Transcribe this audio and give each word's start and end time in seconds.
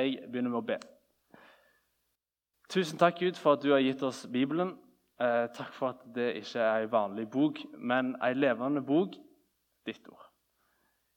Jeg 0.00 0.30
begynner 0.30 0.52
med 0.52 0.62
å 0.62 0.66
be. 0.66 0.78
Tusen 2.70 3.00
takk, 3.00 3.18
Gud, 3.20 3.38
for 3.38 3.58
at 3.58 3.64
du 3.64 3.72
har 3.74 3.82
gitt 3.82 4.02
oss 4.06 4.24
Bibelen. 4.30 4.76
Eh, 5.20 5.46
takk 5.52 5.72
for 5.76 5.92
at 5.92 6.04
det 6.14 6.30
ikke 6.40 6.60
er 6.62 6.84
ei 6.84 6.90
vanlig 6.90 7.26
bok, 7.30 7.58
men 7.76 8.14
ei 8.24 8.32
levende 8.32 8.80
bok, 8.86 9.16
ditt 9.84 10.06
ord. 10.08 10.28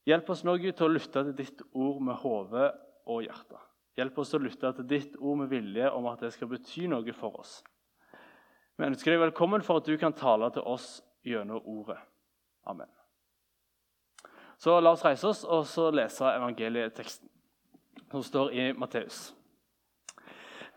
Hjelp 0.04 0.28
oss 0.34 0.42
nå, 0.44 0.56
Gud, 0.60 0.74
til 0.76 0.88
å 0.90 0.92
lytte 0.92 1.22
til 1.24 1.36
ditt 1.38 1.62
ord 1.72 2.02
med 2.04 2.18
hode 2.20 2.66
og 3.08 3.22
hjerte. 3.24 3.60
Hjelp 3.96 4.18
oss 4.20 4.34
til 4.34 4.42
å 4.42 4.44
lytte 4.44 4.72
til 4.76 4.88
ditt 4.90 5.14
ord 5.16 5.38
med 5.44 5.52
vilje 5.54 5.88
om 5.94 6.10
at 6.10 6.26
det 6.26 6.34
skal 6.34 6.50
bety 6.50 6.88
noe 6.90 7.14
for 7.16 7.38
oss. 7.40 7.62
Vi 8.76 8.84
ønsker 8.84 9.14
deg 9.14 9.22
velkommen 9.22 9.62
for 9.64 9.80
at 9.80 9.88
du 9.88 9.94
kan 9.96 10.12
tale 10.18 10.50
til 10.52 10.66
oss 10.66 10.98
gjennom 11.24 11.62
ordet. 11.62 12.00
Amen. 12.66 12.90
Så 14.58 14.74
la 14.80 14.92
oss 14.94 15.04
reise 15.06 15.30
oss 15.30 15.44
og 15.46 15.64
så 15.70 15.88
lese 15.94 16.26
evangelieteksten, 16.26 17.30
som 18.10 18.22
står 18.22 18.52
i 18.52 18.68
Matteus. 18.76 19.32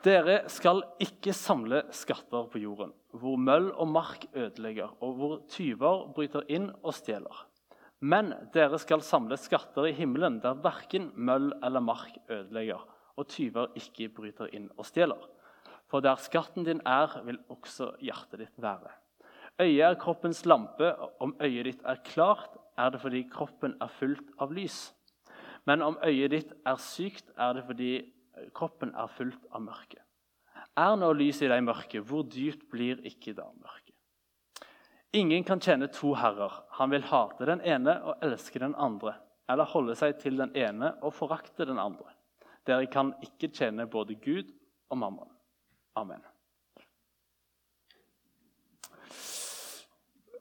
Dere 0.05 0.44
skal 0.52 0.84
ikke 1.02 1.34
samle 1.34 1.82
skatter 1.96 2.46
på 2.52 2.62
jorden, 2.62 2.92
hvor 3.18 3.40
møll 3.42 3.72
og 3.73 3.90
mark 3.90 4.28
ødelegger, 4.36 4.94
og 5.02 5.16
hvor 5.18 5.40
tyver 5.50 6.06
bryter 6.14 6.45
inn 6.54 6.70
og 6.84 6.94
stjeler. 6.95 7.45
Men 8.00 8.30
dere 8.54 8.78
skal 8.78 9.02
samle 9.02 9.40
skatter 9.42 9.90
i 9.90 9.95
himmelen, 9.98 10.38
der 10.44 10.59
verken 10.62 11.09
møll 11.16 11.50
eller 11.66 11.82
mark 11.82 12.14
ødelegger, 12.30 12.84
og 13.18 13.28
tyver 13.34 13.73
ikke 13.80 14.12
bryter 14.14 14.54
inn 14.54 14.70
og 14.78 14.86
stjeler. 14.86 15.23
For 15.90 16.04
der 16.04 16.20
skatten 16.22 16.68
din 16.68 16.84
er, 16.86 17.18
vil 17.26 17.40
også 17.50 17.95
hjertet 18.04 18.44
ditt 18.44 18.62
være. 18.62 18.92
Øyet 19.58 19.81
er 19.81 19.98
kroppens 19.98 20.45
lampe. 20.45 20.92
Om 21.20 21.34
øyet 21.42 21.66
ditt 21.66 21.81
er 21.86 22.04
klart, 22.06 22.58
er 22.78 22.92
det 22.94 23.02
fordi 23.02 23.23
kroppen 23.31 23.73
er 23.81 23.90
fullt 23.90 24.30
av 24.38 24.54
lys. 24.54 24.92
Men 25.68 25.84
om 25.84 25.98
øyet 26.06 26.32
ditt 26.32 26.54
er 26.66 26.80
sykt, 26.80 27.32
er 27.36 27.58
det 27.58 27.66
fordi 27.68 27.92
kroppen 28.56 28.94
er 28.96 29.10
fullt 29.12 29.50
av 29.52 29.66
mørke. 29.66 30.00
Er 30.78 30.96
nå 30.96 31.10
lyset 31.18 31.48
i 31.48 31.52
deg 31.52 31.64
mørke, 31.66 32.02
hvor 32.06 32.24
dypt 32.24 32.68
blir 32.72 33.02
ikke 33.08 33.34
da 33.36 33.50
mørket? 33.52 33.96
Ingen 35.18 35.44
kan 35.48 35.59
tjene 35.64 35.90
to 35.92 36.14
herrer. 36.20 36.54
Han 36.78 36.92
vil 36.94 37.08
hate 37.09 37.48
den 37.50 37.64
ene 37.66 37.98
og 38.04 38.24
elske 38.24 38.62
den 38.62 38.76
andre, 38.76 39.16
eller 39.50 39.68
holde 39.72 39.96
seg 39.98 40.20
til 40.22 40.38
den 40.40 40.54
ene 40.56 40.94
og 41.02 41.16
forakte 41.18 41.66
den 41.66 41.80
andre. 41.81 42.14
Dere 42.68 42.88
kan 42.92 43.14
ikke 43.24 43.50
tjene 43.56 43.88
både 43.90 44.18
Gud 44.22 44.52
og 44.92 45.00
mammon. 45.00 45.31
Amen. 45.98 46.22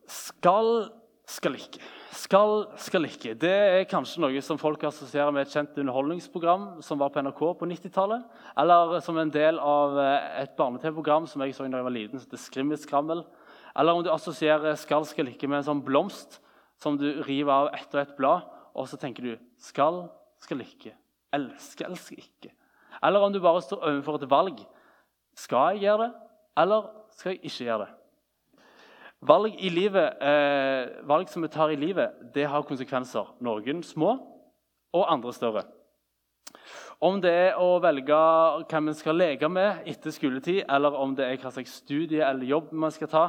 Skal, 0.06 0.90
skal 1.26 1.56
ikke. 1.56 1.95
Skal, 2.16 2.62
skal 2.80 3.04
ikke. 3.04 3.34
Det 3.36 3.50
er 3.52 3.88
kanskje 3.90 4.22
noe 4.22 4.40
som 4.44 4.56
folk 4.60 4.80
assosierer 4.88 5.34
med 5.34 5.44
et 5.44 5.52
kjent 5.52 5.76
underholdningsprogram 5.82 6.78
som 6.84 7.00
var 7.00 7.10
på 7.12 7.20
NRK 7.20 7.42
på 7.60 7.68
90-tallet. 7.68 8.22
Eller 8.56 8.94
som 9.04 9.18
en 9.20 9.32
del 9.32 9.60
av 9.60 9.98
eh, 10.00 10.28
et 10.42 10.54
barne-TV-program 10.56 11.26
som 11.28 11.44
jeg 11.44 11.52
så 11.56 11.66
da 11.66 11.82
jeg 11.82 11.88
var 11.88 11.94
liten, 11.94 12.20
som 12.20 12.30
heter 12.30 12.40
Skrimmelskrammel. 12.40 13.20
Eller 13.76 13.98
om 13.98 14.04
du 14.06 14.08
assosierer 14.12 14.78
skal, 14.80 15.04
skal 15.04 15.28
ikke 15.28 15.50
med 15.50 15.60
en 15.60 15.68
sånn 15.68 15.84
blomst 15.84 16.38
som 16.80 16.96
du 16.96 17.20
river 17.26 17.52
av 17.52 17.68
ett 17.76 17.92
og 17.92 18.00
ett 18.00 18.16
blad, 18.16 18.48
og 18.76 18.88
så 18.88 18.96
tenker 19.00 19.24
du 19.24 19.34
skal, 19.60 20.06
skal 20.40 20.64
ikke. 20.64 20.94
Elske, 21.36 21.84
elske 21.84 22.16
ikke. 22.20 22.52
Eller 23.04 23.20
om 23.20 23.32
du 23.32 23.42
bare 23.44 23.60
står 23.64 23.84
overfor 23.92 24.22
et 24.22 24.30
valg. 24.32 24.64
Skal 25.36 25.76
jeg 25.76 25.90
gjøre 25.90 26.06
det, 26.06 26.12
eller 26.64 26.90
skal 27.12 27.34
jeg 27.34 27.44
ikke 27.44 27.68
gjøre 27.68 27.84
det? 27.84 27.94
Valg, 29.26 29.56
livet, 29.58 30.20
eh, 30.22 31.02
valg 31.08 31.28
som 31.28 31.42
vi 31.42 31.48
tar 31.48 31.72
i 31.72 31.76
livet, 31.76 32.12
det 32.34 32.44
har 32.46 32.62
konsekvenser. 32.62 33.32
Noen 33.42 33.82
små 33.82 34.12
og 34.94 35.06
andre 35.10 35.32
større. 35.32 35.62
Om 37.02 37.18
det 37.20 37.32
er 37.32 37.58
å 37.58 37.80
velge 37.82 38.18
hvem 38.70 38.86
man 38.88 38.94
skal 38.94 39.18
leke 39.18 39.48
med 39.50 39.88
etter 39.88 40.14
skoletid, 40.14 40.62
eller 40.68 40.94
om 40.94 41.16
det 41.16 41.26
er 41.26 41.40
hva 41.42 41.50
slags 41.50 41.74
studie 41.82 42.22
eller 42.22 42.46
jobb 42.46 42.70
man 42.72 42.94
skal 42.94 43.08
ta, 43.08 43.24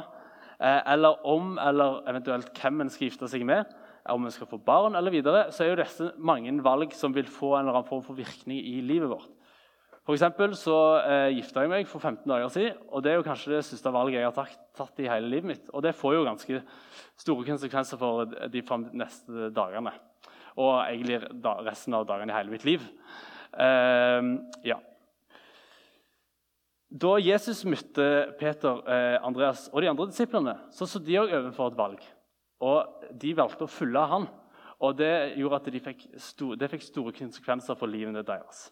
eh, 0.60 0.82
eller 0.94 1.18
om 1.26 1.58
eller 1.58 2.02
eventuelt 2.06 2.52
hvem 2.54 2.78
man 2.78 2.88
skal 2.88 3.08
gifte 3.08 3.28
seg 3.28 3.44
med, 3.44 3.66
om 4.08 4.22
man 4.22 4.30
skal 4.30 4.46
få 4.46 4.64
barn 4.64 4.94
eller 4.94 5.10
videre, 5.10 5.50
så 5.50 5.64
er 5.64 5.72
jo 5.72 5.82
disse 5.82 6.12
mange 6.16 6.52
valg 6.62 6.92
som 6.92 7.12
vil 7.12 7.26
få 7.26 7.56
en 7.56 7.66
eller 7.66 7.74
annen 7.80 7.90
form 7.90 8.02
for 8.02 8.14
virkning 8.14 8.60
i 8.60 8.80
livet 8.80 9.10
vårt. 9.10 9.28
For 10.08 10.16
eksempel 10.16 10.54
så 10.56 10.74
eh, 11.04 11.34
gifta 11.36 11.60
jeg 11.60 11.68
meg 11.68 11.88
for 11.88 12.00
15 12.00 12.30
dager 12.30 12.48
siden. 12.48 12.76
og 12.88 13.02
Det 13.04 13.10
er 13.12 13.18
jo 13.18 13.24
kanskje 13.26 13.50
det 13.52 13.64
største 13.66 13.90
valget 13.92 14.22
jeg 14.22 14.24
har 14.24 14.36
tatt, 14.38 14.54
tatt, 14.78 15.02
i 15.04 15.08
hele 15.12 15.28
livet 15.28 15.50
mitt. 15.50 15.66
Og 15.76 15.82
det 15.84 15.92
får 15.92 16.14
jo 16.14 16.22
ganske 16.24 16.60
store 17.20 17.44
konsekvenser 17.44 18.00
for 18.00 18.24
de 18.24 18.62
neste 18.96 19.50
dagene. 19.52 19.92
Og 20.56 20.70
egentlig 20.78 21.18
resten 21.66 21.98
av 21.98 22.06
dagene 22.08 22.32
i 22.32 22.38
hele 22.38 22.54
mitt 22.54 22.64
liv. 22.64 22.86
Eh, 23.52 24.30
ja. 24.70 24.78
Da 26.88 27.12
Jesus 27.20 27.60
møtte 27.68 28.08
Peter, 28.40 28.80
eh, 28.88 29.18
Andreas 29.20 29.68
og 29.74 29.84
de 29.84 29.92
andre 29.92 30.08
disiplene, 30.08 30.56
så 30.72 30.88
så 30.88 31.04
de 31.04 31.20
òg 31.20 31.36
overfor 31.42 31.68
et 31.68 31.78
valg. 31.84 32.08
Og 32.64 33.04
de 33.12 33.36
valgte 33.36 33.68
å 33.68 33.74
følge 33.76 34.08
han. 34.16 34.24
Og 34.80 34.96
det 34.96 35.36
gjorde 35.36 35.60
at 35.60 35.70
de 35.76 35.84
fikk, 35.84 36.08
sto, 36.16 36.54
det 36.56 36.72
fikk 36.72 36.88
store 36.88 37.12
konsekvenser 37.12 37.76
for 37.76 37.92
livene 37.92 38.24
deres. 38.24 38.70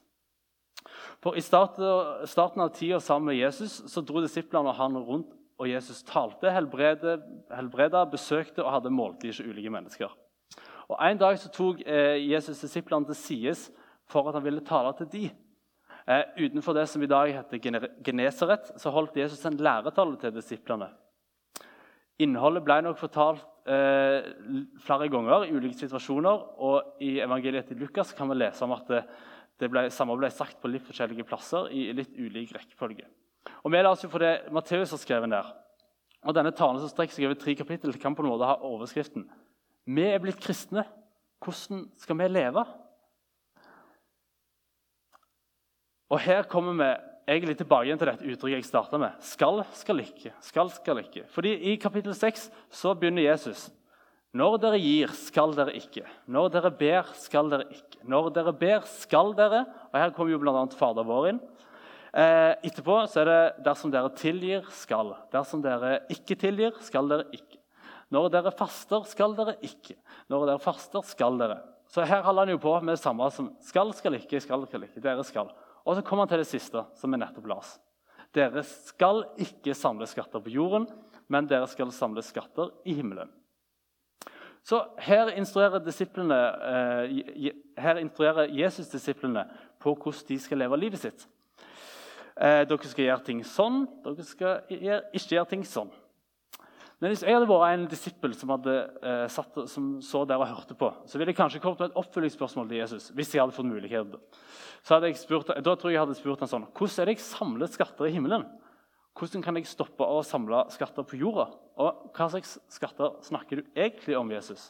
For 1.23 1.37
I 1.37 1.43
starten 1.43 2.63
av 2.63 2.69
tida 2.75 3.01
sammen 3.01 3.33
med 3.33 3.41
Jesus 3.41 3.81
så 3.91 4.03
dro 4.05 4.23
disiplene 4.25 4.71
og 4.71 4.79
han 4.79 4.99
rundt, 4.99 5.33
og 5.57 5.71
Jesus 5.71 6.03
talte, 6.05 6.51
helbreda, 6.53 8.05
besøkte 8.13 8.61
og 8.65 8.75
hadde 8.75 8.93
måltid 8.93 9.33
til 9.33 9.51
ulike 9.51 9.73
mennesker. 9.73 10.13
Og 10.93 10.99
En 11.01 11.19
dag 11.19 11.39
så 11.41 11.49
tok 11.51 11.81
eh, 11.83 12.21
Jesus 12.29 12.61
disiplene 12.61 13.09
til 13.09 13.19
sides 13.19 13.71
for 14.07 14.29
at 14.29 14.37
han 14.37 14.45
ville 14.45 14.65
tale 14.65 14.93
til 14.99 15.09
de. 15.15 15.25
Eh, 16.07 16.23
utenfor 16.45 16.77
det 16.77 16.85
som 16.89 17.03
i 17.03 17.11
dag 17.11 17.33
heter 17.35 17.83
Genesaret, 18.05 18.69
så 18.79 18.93
holdt 18.95 19.17
Jesus 19.17 19.45
en 19.49 19.57
læretale 19.57 20.21
til 20.21 20.35
disiplene. 20.37 20.91
Innholdet 22.23 22.65
ble 22.65 22.77
nok 22.85 23.01
fortalt 23.01 23.43
eh, 23.67 24.29
flere 24.85 25.09
ganger 25.13 25.49
i 25.49 25.57
ulike 25.57 25.81
situasjoner. 25.81 26.45
og 26.61 27.01
I 27.01 27.19
evangeliet 27.25 27.67
til 27.67 27.81
Lukas 27.81 28.13
kan 28.13 28.29
vi 28.31 28.39
lese 28.39 28.65
om 28.65 28.77
at 28.77 28.93
det, 29.61 29.71
ble, 29.73 29.87
samme 29.93 30.17
ble 30.19 30.31
sagt 30.33 30.59
på 30.61 30.71
litt 30.71 30.85
forskjellige 30.87 31.25
plasser 31.29 31.71
i 31.73 31.89
litt 31.97 32.13
ulik 32.17 32.53
rekkefølge. 32.57 33.07
Og 33.65 33.73
Vi 33.73 33.83
la 33.83 33.93
oss 33.93 34.05
jo 34.05 34.11
for 34.13 34.23
det 34.23 34.53
Matteus 34.55 34.93
har 34.93 35.01
skrevet 35.01 35.33
der. 35.33 35.49
Og 36.27 36.35
Denne 36.35 36.53
talen 36.57 36.81
som 36.83 36.91
strekker 36.91 37.15
seg 37.15 37.29
over 37.29 37.39
tre 37.39 37.55
kapittel, 37.59 37.95
kan 38.01 38.15
på 38.17 38.25
en 38.25 38.33
måte 38.33 38.49
ha 38.49 38.59
overskriften 38.67 39.29
Vi 39.87 40.07
er 40.07 40.23
blitt 40.23 40.43
kristne. 40.43 40.85
Hvordan 41.45 41.87
skal 42.01 42.19
vi 42.19 42.29
leve? 42.29 42.65
Og 46.11 46.21
Her 46.23 46.47
kommer 46.51 46.77
vi 46.79 46.91
egentlig 47.27 47.57
tilbake 47.59 47.89
igjen 47.89 47.99
til 47.99 48.11
dette 48.11 48.27
uttrykket 48.27 48.61
jeg 48.61 48.69
starta 48.69 48.99
med. 49.01 49.17
Skal, 49.25 49.65
skal 49.75 50.03
ikke. 50.03 50.33
Skal, 50.45 50.71
skal 50.71 51.03
ikke. 51.03 51.25
Fordi 51.35 51.55
I 51.73 51.77
kapittel 51.83 52.15
6 52.15 52.49
så 52.71 52.95
begynner 52.95 53.27
Jesus. 53.27 53.67
Når 54.37 54.57
dere 54.61 54.79
gir, 54.83 55.13
skal 55.17 55.55
dere 55.57 55.73
ikke. 55.79 56.05
Når 56.33 56.51
dere 56.57 56.71
ber, 56.75 57.13
skal 57.17 57.49
dere 57.53 57.69
ikke. 57.73 58.01
Når 58.11 58.33
dere 58.37 58.53
ber, 58.57 58.83
skal 58.91 59.33
dere 59.39 59.63
Og 59.93 60.01
her 60.01 60.13
kommer 60.17 60.35
jo 60.35 60.41
bl.a. 60.43 60.65
Fader 60.77 61.07
vår 61.07 61.29
inn. 61.31 61.39
Eh, 62.17 62.53
etterpå 62.69 62.99
så 63.13 63.23
er 63.23 63.31
det 63.31 63.39
dersom 63.65 63.93
dere 63.93 64.11
tilgir, 64.17 64.67
skal. 64.73 65.15
Dersom 65.33 65.63
dere 65.65 66.01
ikke 66.13 66.37
tilgir, 66.41 66.75
skal 66.85 67.09
dere 67.13 67.29
ikke. 67.33 67.61
Når 68.13 68.29
dere 68.35 68.53
faster, 68.57 69.07
skal 69.09 69.35
dere 69.39 69.57
ikke. 69.67 69.97
Når 70.33 70.47
dere 70.51 70.63
faster, 70.63 71.05
skal 71.07 71.39
dere. 71.41 71.59
Så 71.93 72.05
her 72.07 72.25
holder 72.27 72.47
han 72.47 72.55
jo 72.57 72.61
på 72.63 72.75
med 72.83 72.97
det 72.97 73.03
samme 73.03 73.29
som 73.35 73.51
skal, 73.65 73.93
skal 73.97 74.19
ikke, 74.19 74.41
skal, 74.43 74.67
skal 74.69 74.87
ikke. 74.89 75.03
Dere 75.05 75.25
skal. 75.27 75.53
Og 75.87 75.97
så 75.97 76.05
kommer 76.05 76.27
han 76.27 76.35
til 76.35 76.43
det 76.43 76.51
siste, 76.51 76.83
som 76.99 77.15
vi 77.15 77.21
nettopp 77.23 77.49
las. 77.51 77.77
Dere 78.35 78.65
skal 78.67 79.25
ikke 79.41 79.75
samle 79.77 80.09
skatter 80.11 80.43
på 80.43 80.53
jorden, 80.57 80.89
men 81.33 81.49
dere 81.49 81.69
skal 81.71 81.95
samle 81.95 82.25
skatter 82.27 82.73
i 82.85 82.97
himmelen. 82.99 83.31
Så 84.67 84.81
her 84.99 85.29
instruerer, 85.39 85.79
eh, 85.79 87.53
her 87.79 88.01
instruerer 88.03 88.49
Jesus 88.51 88.89
disiplene 88.89 89.45
på 89.79 89.95
hvordan 89.95 90.27
de 90.29 90.39
skal 90.43 90.59
leve 90.59 90.79
livet 90.81 90.99
sitt. 90.99 91.27
Eh, 92.37 92.65
dere 92.67 92.91
skal 92.91 93.05
gjøre 93.05 93.25
ting 93.25 93.45
sånn, 93.47 93.87
dere 94.03 94.27
skal 94.27 94.67
ikke 94.69 95.37
gjøre 95.37 95.49
ting 95.49 95.63
sånn. 95.65 95.93
Men 96.99 97.13
Hvis 97.13 97.23
jeg 97.23 97.37
hadde 97.37 97.47
vært 97.47 97.75
en 97.75 97.87
disippel 97.87 98.35
som, 98.35 98.49
hadde, 98.49 98.91
eh, 99.03 99.29
satt, 99.29 99.69
som 99.69 100.01
så 100.03 100.27
der 100.27 100.41
og 100.41 100.49
hørte 100.49 100.75
på, 100.75 100.93
så 101.07 101.19
ville 101.19 101.31
jeg 101.31 101.37
kanskje 101.37 101.61
kommet 101.61 101.79
med 101.79 101.91
et 101.91 101.97
oppfølgingsspørsmål 101.97 102.69
til 102.69 102.79
Jesus. 102.79 103.11
hvis 103.15 103.35
jeg 103.35 103.43
hadde 103.43 103.53
fått 103.53 103.67
mulighet. 103.67 104.17
Så 104.83 104.95
hadde 104.95 105.07
jeg 105.07 105.17
spurt, 105.17 105.47
da 105.47 105.75
tror 105.77 105.91
jeg 105.91 105.93
jeg 105.93 106.07
hadde 106.07 106.15
spurt 106.19 106.41
han 106.41 106.49
sånn 106.49 106.67
Hvordan 106.73 107.03
er 107.03 107.05
det 107.05 107.19
jeg 107.19 107.27
samler 107.27 107.67
skatter 107.69 108.07
i 108.07 108.11
himmelen? 108.11 108.47
Hvordan 109.17 109.41
kan 109.41 109.57
jeg 109.57 109.69
stoppe 109.71 110.05
å 110.05 110.19
samle 110.27 110.67
skatter 110.75 111.07
på 111.09 111.17
jorda? 111.17 111.47
Og 111.81 112.11
hva 112.13 112.27
slags 112.29 112.59
skatter 112.69 113.15
snakker 113.25 113.63
du 113.63 113.71
egentlig 113.73 114.17
om 114.19 114.29
Jesus? 114.29 114.69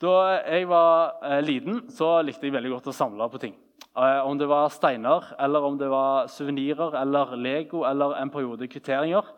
Da 0.00 0.14
jeg 0.40 0.64
var 0.70 1.18
eh, 1.20 1.42
liten, 1.44 1.82
så 1.92 2.16
likte 2.24 2.48
jeg 2.48 2.54
veldig 2.54 2.72
godt 2.72 2.88
å 2.88 2.96
samle 2.96 3.28
på 3.28 3.40
ting. 3.42 3.52
Eh, 3.94 4.20
om 4.24 4.38
det 4.40 4.48
var 4.48 4.72
steiner, 4.72 5.28
eller 5.44 5.66
om 5.68 5.76
det 5.78 5.90
var 5.92 6.30
suvenirer, 6.32 6.96
eller 7.02 7.34
Lego 7.36 7.84
eller 7.84 8.16
en 8.18 8.32
periode 8.32 8.68
kvitteringer, 8.72 9.28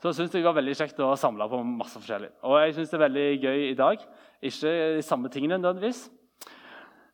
så 0.00 0.12
syntes 0.14 0.38
jeg 0.38 0.44
det 0.44 0.48
var 0.48 0.56
veldig 0.56 0.76
kjekt 0.78 1.02
å 1.04 1.10
samle 1.18 1.48
på 1.50 1.58
masse 1.66 1.98
forskjellig. 1.98 2.30
Og 2.46 2.54
jeg 2.62 2.76
syns 2.76 2.92
det 2.92 2.96
er 2.96 3.02
veldig 3.02 3.26
gøy 3.42 3.64
i 3.66 3.76
dag. 3.76 4.04
Ikke 4.40 4.76
de 4.96 5.02
samme 5.04 5.28
tingene 5.28 5.58
nødvendigvis. 5.58 6.06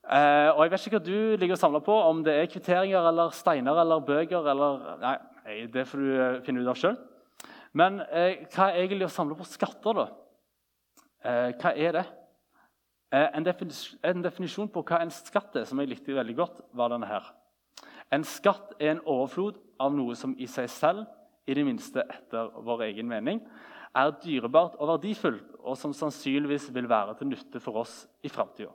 Eh, 0.07 0.51
og 0.53 0.61
Jeg 0.63 0.75
vet 0.75 0.85
ikke 0.87 1.01
hva 1.01 1.09
du 1.09 1.41
ligger 1.41 1.57
og 1.57 1.63
samler 1.65 1.83
på, 1.89 1.97
om 2.13 2.21
det 2.29 2.37
er 2.37 2.53
kvitteringer 2.53 3.09
eller 3.09 3.33
steiner 3.35 3.81
eller 3.83 4.05
bøker. 4.05 4.53
eller... 4.53 4.85
Nei, 5.01 5.17
Det 5.47 5.85
får 5.87 6.03
du 6.03 6.13
eh, 6.13 6.39
finne 6.47 6.63
ut 6.63 6.71
av 6.71 6.79
sjøl. 6.79 6.97
Men 7.77 8.01
eh, 8.09 8.47
hva 8.55 8.71
er 8.71 8.85
egentlig 8.85 9.07
å 9.07 9.13
samle 9.13 9.37
på 9.39 9.47
skatter, 9.49 10.01
da? 10.01 10.07
Eh, 11.27 11.51
hva 11.61 11.73
er 11.75 11.99
det? 11.99 12.05
Eh, 13.15 13.29
en, 13.39 13.45
definisjon, 13.47 14.01
en, 14.03 14.25
definisjon 14.25 14.71
på 14.73 14.83
hva 14.87 15.03
en 15.05 15.13
skatt 15.15 15.59
er, 15.61 15.67
som 15.69 15.79
jeg 15.81 15.93
likte 15.93 16.17
veldig 16.17 16.37
godt, 16.39 16.63
var 16.77 16.91
denne 16.95 17.11
her. 17.11 17.29
En 18.15 18.25
skatt 18.27 18.75
er 18.81 18.95
en 18.95 19.05
overflod 19.05 19.61
av 19.83 19.95
noe 19.95 20.17
som 20.19 20.35
i 20.39 20.49
seg 20.51 20.71
selv, 20.73 21.07
i 21.47 21.55
det 21.55 21.63
minste 21.67 22.03
etter 22.11 22.51
vår 22.67 22.89
egen 22.89 23.07
mening, 23.07 23.39
er 23.97 24.17
dyrebart 24.23 24.75
og 24.81 24.91
verdifullt, 24.91 25.55
og 25.63 25.79
som 25.79 25.95
sannsynligvis 25.95 26.69
vil 26.75 26.89
være 26.91 27.15
til 27.19 27.31
nytte 27.31 27.63
for 27.63 27.85
oss 27.85 28.01
i 28.27 28.31
framtida. 28.33 28.73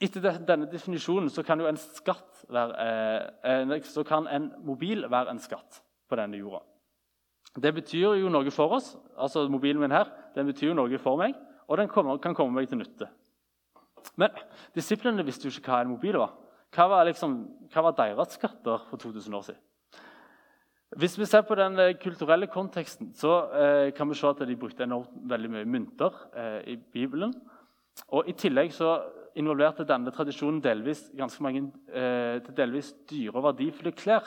Etter 0.00 0.40
denne 0.48 0.68
definisjonen 0.70 1.28
så 1.28 1.42
kan, 1.44 1.60
en 1.60 1.76
være, 2.48 2.88
eh, 3.44 3.82
så 3.84 4.04
kan 4.04 4.28
en 4.32 4.50
mobil 4.64 5.04
være 5.10 5.30
en 5.34 5.42
skatt 5.42 5.82
på 6.08 6.16
denne 6.16 6.40
jorda. 6.40 6.62
Det 7.60 7.72
betyr 7.74 8.16
jo 8.20 8.30
noe 8.30 8.50
for 8.54 8.72
oss. 8.78 8.96
altså 9.18 9.48
Mobilen 9.48 9.80
min 9.80 9.90
her, 9.90 10.08
den 10.34 10.46
betyr 10.46 10.70
jo 10.70 10.74
noe 10.74 10.98
for 10.98 11.18
meg, 11.18 11.34
og 11.68 11.76
den 11.76 11.88
kommer, 11.88 12.16
kan 12.18 12.34
komme 12.34 12.54
meg 12.54 12.68
til 12.68 12.78
nytte. 12.78 13.10
Men 14.16 14.30
disiplene 14.74 15.24
visste 15.26 15.48
jo 15.48 15.52
ikke 15.52 15.72
hva 15.72 15.82
en 15.84 15.92
mobil 15.92 16.16
var. 16.16 16.32
Hva 16.70 16.86
var, 16.88 17.04
liksom, 17.04 17.34
hva 17.72 17.82
var 17.88 17.96
deres 17.98 18.36
skatter 18.38 18.86
for 18.88 18.96
2000 18.96 19.34
år 19.34 19.42
siden? 19.48 19.62
Hvis 20.98 21.18
vi 21.18 21.26
ser 21.26 21.44
på 21.46 21.54
den 21.54 21.78
eh, 21.78 21.94
kulturelle 22.02 22.48
konteksten, 22.50 23.12
så 23.14 23.34
eh, 23.54 23.92
kan 23.94 24.08
vi 24.10 24.16
se 24.18 24.26
at 24.26 24.40
de 24.46 24.56
brukte 24.58 24.82
enormt 24.82 25.12
veldig 25.30 25.50
mye 25.50 25.68
mynter 25.70 26.16
eh, 26.34 26.72
i 26.72 26.76
Bibelen. 26.76 27.34
Og 28.10 28.26
I 28.26 28.34
tillegg 28.34 28.72
så 28.74 28.96
involverte 29.38 29.86
denne 29.86 30.12
tradisjonen 30.14 30.60
delvis 30.64 31.06
ganske 31.16 31.42
mange 31.44 31.66
eh, 31.92 32.40
delvis 32.56 32.92
dyre 33.10 33.36
og 33.36 33.46
verdifulle 33.50 33.92
klær. 33.96 34.26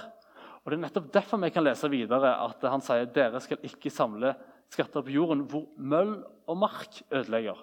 Og 0.64 0.72
Det 0.72 0.78
er 0.78 0.84
nettopp 0.86 1.12
derfor 1.12 1.42
vi 1.44 1.52
kan 1.52 1.66
lese 1.66 1.90
videre 1.92 2.38
at 2.46 2.64
han 2.72 2.84
sier 2.84 3.10
dere 3.12 3.42
skal 3.44 3.64
ikke 3.68 3.92
samle 3.92 4.34
skatter 4.72 5.04
på 5.04 5.14
jorden 5.14 5.44
hvor 5.50 5.68
møll 5.78 6.16
og 6.48 6.58
mark 6.58 7.02
ødelegger. 7.12 7.60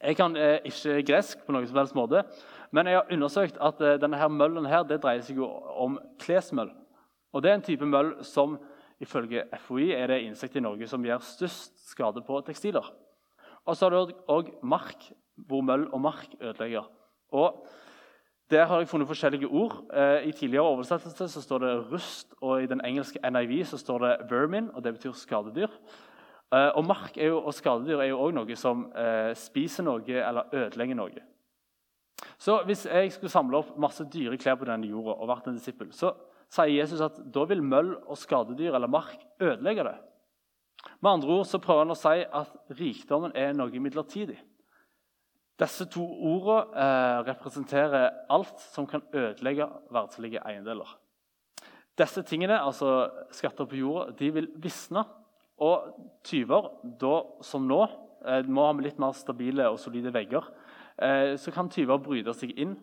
Jeg 0.00 0.16
kan 0.16 0.36
eh, 0.36 0.58
ikke 0.64 1.02
gresk, 1.06 1.44
på 1.44 1.52
noen 1.52 1.68
som 1.68 1.78
helst 1.80 1.96
måte, 1.98 2.24
men 2.72 2.88
jeg 2.88 2.98
har 2.98 3.12
undersøkt 3.12 3.58
at 3.60 3.80
eh, 3.84 3.98
denne 4.00 4.18
her 4.18 4.30
møllen 4.32 4.68
her, 4.70 4.84
det 4.88 5.02
dreier 5.02 5.22
seg 5.26 5.40
jo 5.42 5.48
om 5.76 5.98
klesmøll. 6.22 6.72
Og 7.34 7.42
Det 7.42 7.50
er 7.50 7.58
en 7.58 7.66
type 7.66 7.86
møll 7.86 8.14
som 8.26 8.56
ifølge 9.00 9.44
FHI 9.66 9.92
er 9.96 10.10
det 10.12 10.22
insekt 10.26 10.56
i 10.56 10.64
Norge 10.64 10.88
som 10.88 11.04
gjør 11.04 11.22
størst 11.24 11.86
skade 11.92 12.22
på 12.26 12.40
tekstiler. 12.46 12.86
Og 13.66 13.76
så 13.76 13.86
har 13.86 13.94
du 13.94 14.14
òg 14.32 14.50
mark, 14.62 15.10
hvor 15.46 15.62
møll 15.64 15.88
og 15.92 16.00
mark 16.00 16.34
ødelegger. 16.40 16.90
Og 17.32 17.66
der 18.50 18.64
har 18.66 18.78
jeg 18.78 18.88
funnet 18.88 19.08
forskjellige 19.08 19.46
ord. 19.46 19.84
Eh, 19.94 20.28
I 20.28 20.32
tidligere 20.32 20.66
oversettelse 20.66 21.28
så 21.28 21.42
står 21.42 21.58
det 21.58 21.92
rust, 21.92 22.34
og 22.40 22.62
i 22.62 22.66
den 22.66 22.80
engelske 22.84 23.30
NIV 23.30 23.64
så 23.64 23.78
står 23.78 23.98
det 23.98 24.16
'vermin', 24.30 24.74
og 24.74 24.84
det 24.84 24.92
betyr 24.94 25.12
skadedyr. 25.12 25.68
Eh, 26.54 26.70
og 26.74 26.84
mark 26.84 27.16
jo, 27.16 27.38
og 27.38 27.54
skadedyr 27.54 28.00
er 28.00 28.08
jo 28.10 28.18
òg 28.18 28.34
noe 28.34 28.56
som 28.56 28.92
eh, 28.96 29.34
spiser 29.34 29.86
noe 29.86 30.02
eller 30.08 30.50
ødelegger 30.52 30.94
noe. 30.94 31.22
Så 32.38 32.62
hvis 32.64 32.86
jeg 32.86 33.12
skulle 33.12 33.30
samle 33.30 33.56
opp 33.56 33.78
masse 33.78 34.04
dyre 34.12 34.36
klær 34.36 34.58
på 34.58 34.64
denne 34.64 34.88
jorda 34.88 35.14
og 35.14 35.28
vært 35.28 35.46
en 35.46 35.54
disippel, 35.54 35.92
så 35.92 36.14
sier 36.50 36.80
Jesus 36.80 37.00
at 37.00 37.20
da 37.32 37.44
vil 37.44 37.62
møll 37.62 37.94
og 38.02 38.18
skadedyr 38.18 38.74
eller 38.74 38.90
mark 38.90 39.22
ødelegge 39.40 39.84
det. 39.84 39.96
Med 41.00 41.10
andre 41.10 41.28
ord 41.28 41.46
så 41.46 41.60
prøver 41.62 41.84
han 41.84 41.94
å 41.94 41.98
si 41.98 42.24
at 42.24 42.56
rikdommen 42.80 43.32
er 43.36 43.52
noe 43.54 43.82
midlertidig. 43.82 44.40
Disse 45.60 45.84
to 45.92 46.02
ordene 46.02 46.60
eh, 46.72 47.20
representerer 47.28 48.10
alt 48.32 48.60
som 48.72 48.86
kan 48.88 49.02
ødelegge 49.12 49.66
verdslige 49.92 50.42
eiendeler. 50.46 50.88
Disse 52.00 52.22
tingene, 52.24 52.60
altså 52.62 53.10
skatter 53.34 53.68
på 53.68 53.76
jorda, 53.76 54.14
de 54.16 54.30
vil 54.32 54.48
visne. 54.56 55.04
Og 55.60 55.90
tyver, 56.24 56.70
da 57.00 57.16
som 57.44 57.66
nå, 57.68 57.82
eh, 58.24 58.46
må 58.48 58.64
ha 58.70 58.76
litt 58.80 59.00
mer 59.02 59.12
stabile 59.12 59.68
og 59.68 59.78
solide 59.82 60.12
vegger, 60.14 60.46
eh, 60.96 61.36
så 61.36 61.52
kan 61.52 61.68
tyver 61.68 62.00
bryte 62.00 62.32
seg 62.34 62.54
inn 62.56 62.78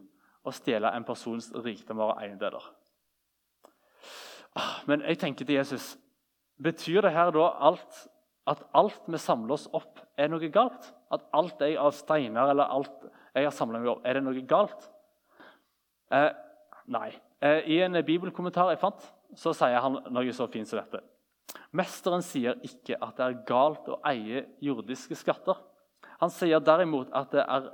og 0.46 0.54
stjele 0.54 0.92
en 0.94 1.06
persons 1.08 1.50
rikdommer 1.66 2.14
og 2.14 2.22
eiendeler. 2.22 2.62
Ah, 4.56 4.84
men 4.86 5.02
jeg 5.02 5.20
tenker 5.20 5.46
til 5.46 5.58
Jesus 5.60 5.96
Betyr 6.58 7.04
det 7.06 7.12
her 7.14 7.30
da 7.30 7.52
alt, 7.68 8.08
at 8.48 8.64
alt 8.78 9.08
vi 9.12 9.20
samler 9.22 9.58
oss 9.58 9.68
opp, 9.76 10.00
er 10.18 10.32
noe 10.32 10.50
galt? 10.54 10.92
At 11.14 11.26
alt 11.36 11.62
jeg 11.64 11.78
av 11.80 11.94
steiner 11.96 12.52
eller 12.52 12.72
alt 12.72 13.08
jeg 13.36 13.46
har 13.46 13.54
samla 13.54 13.82
meg 13.82 13.92
opp, 13.92 14.06
er 14.08 14.18
det 14.18 14.24
noe 14.26 14.44
galt? 14.50 14.88
Eh, 16.14 16.32
nei. 16.94 17.12
Eh, 17.44 17.68
I 17.76 17.82
en 17.86 18.00
bibelkommentar 18.08 18.72
jeg 18.74 18.82
fant, 18.82 19.04
så 19.38 19.54
sier 19.56 19.80
han 19.84 20.00
noe 20.14 20.34
så 20.34 20.48
fint 20.52 20.70
som 20.70 20.80
dette. 20.80 21.04
Mesteren 21.76 22.24
sier 22.26 22.58
ikke 22.66 22.98
at 23.04 23.18
det 23.20 23.26
er 23.26 23.42
galt 23.48 23.90
å 23.92 24.00
eie 24.08 24.46
jordiske 24.64 25.18
skatter. 25.20 25.60
Han 26.22 26.32
sier 26.34 26.64
derimot 26.64 27.12
at 27.16 27.34
det 27.36 27.44
er 27.44 27.68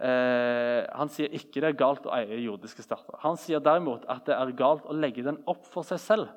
eh, 0.00 0.86
Han 0.96 1.12
sier 1.12 1.30
ikke 1.36 1.60
det 1.60 1.68
er 1.70 1.78
galt 1.78 2.08
å 2.08 2.14
eie 2.16 2.40
jordiske 2.42 2.82
skatter. 2.84 3.20
Han 3.22 3.38
sier 3.40 3.62
derimot 3.62 4.06
at 4.10 4.24
det 4.26 4.36
er 4.36 4.56
galt 4.58 4.88
å 4.88 4.96
legge 4.96 5.24
den 5.26 5.38
opp 5.50 5.68
for 5.70 5.86
seg 5.86 6.00
selv. 6.02 6.32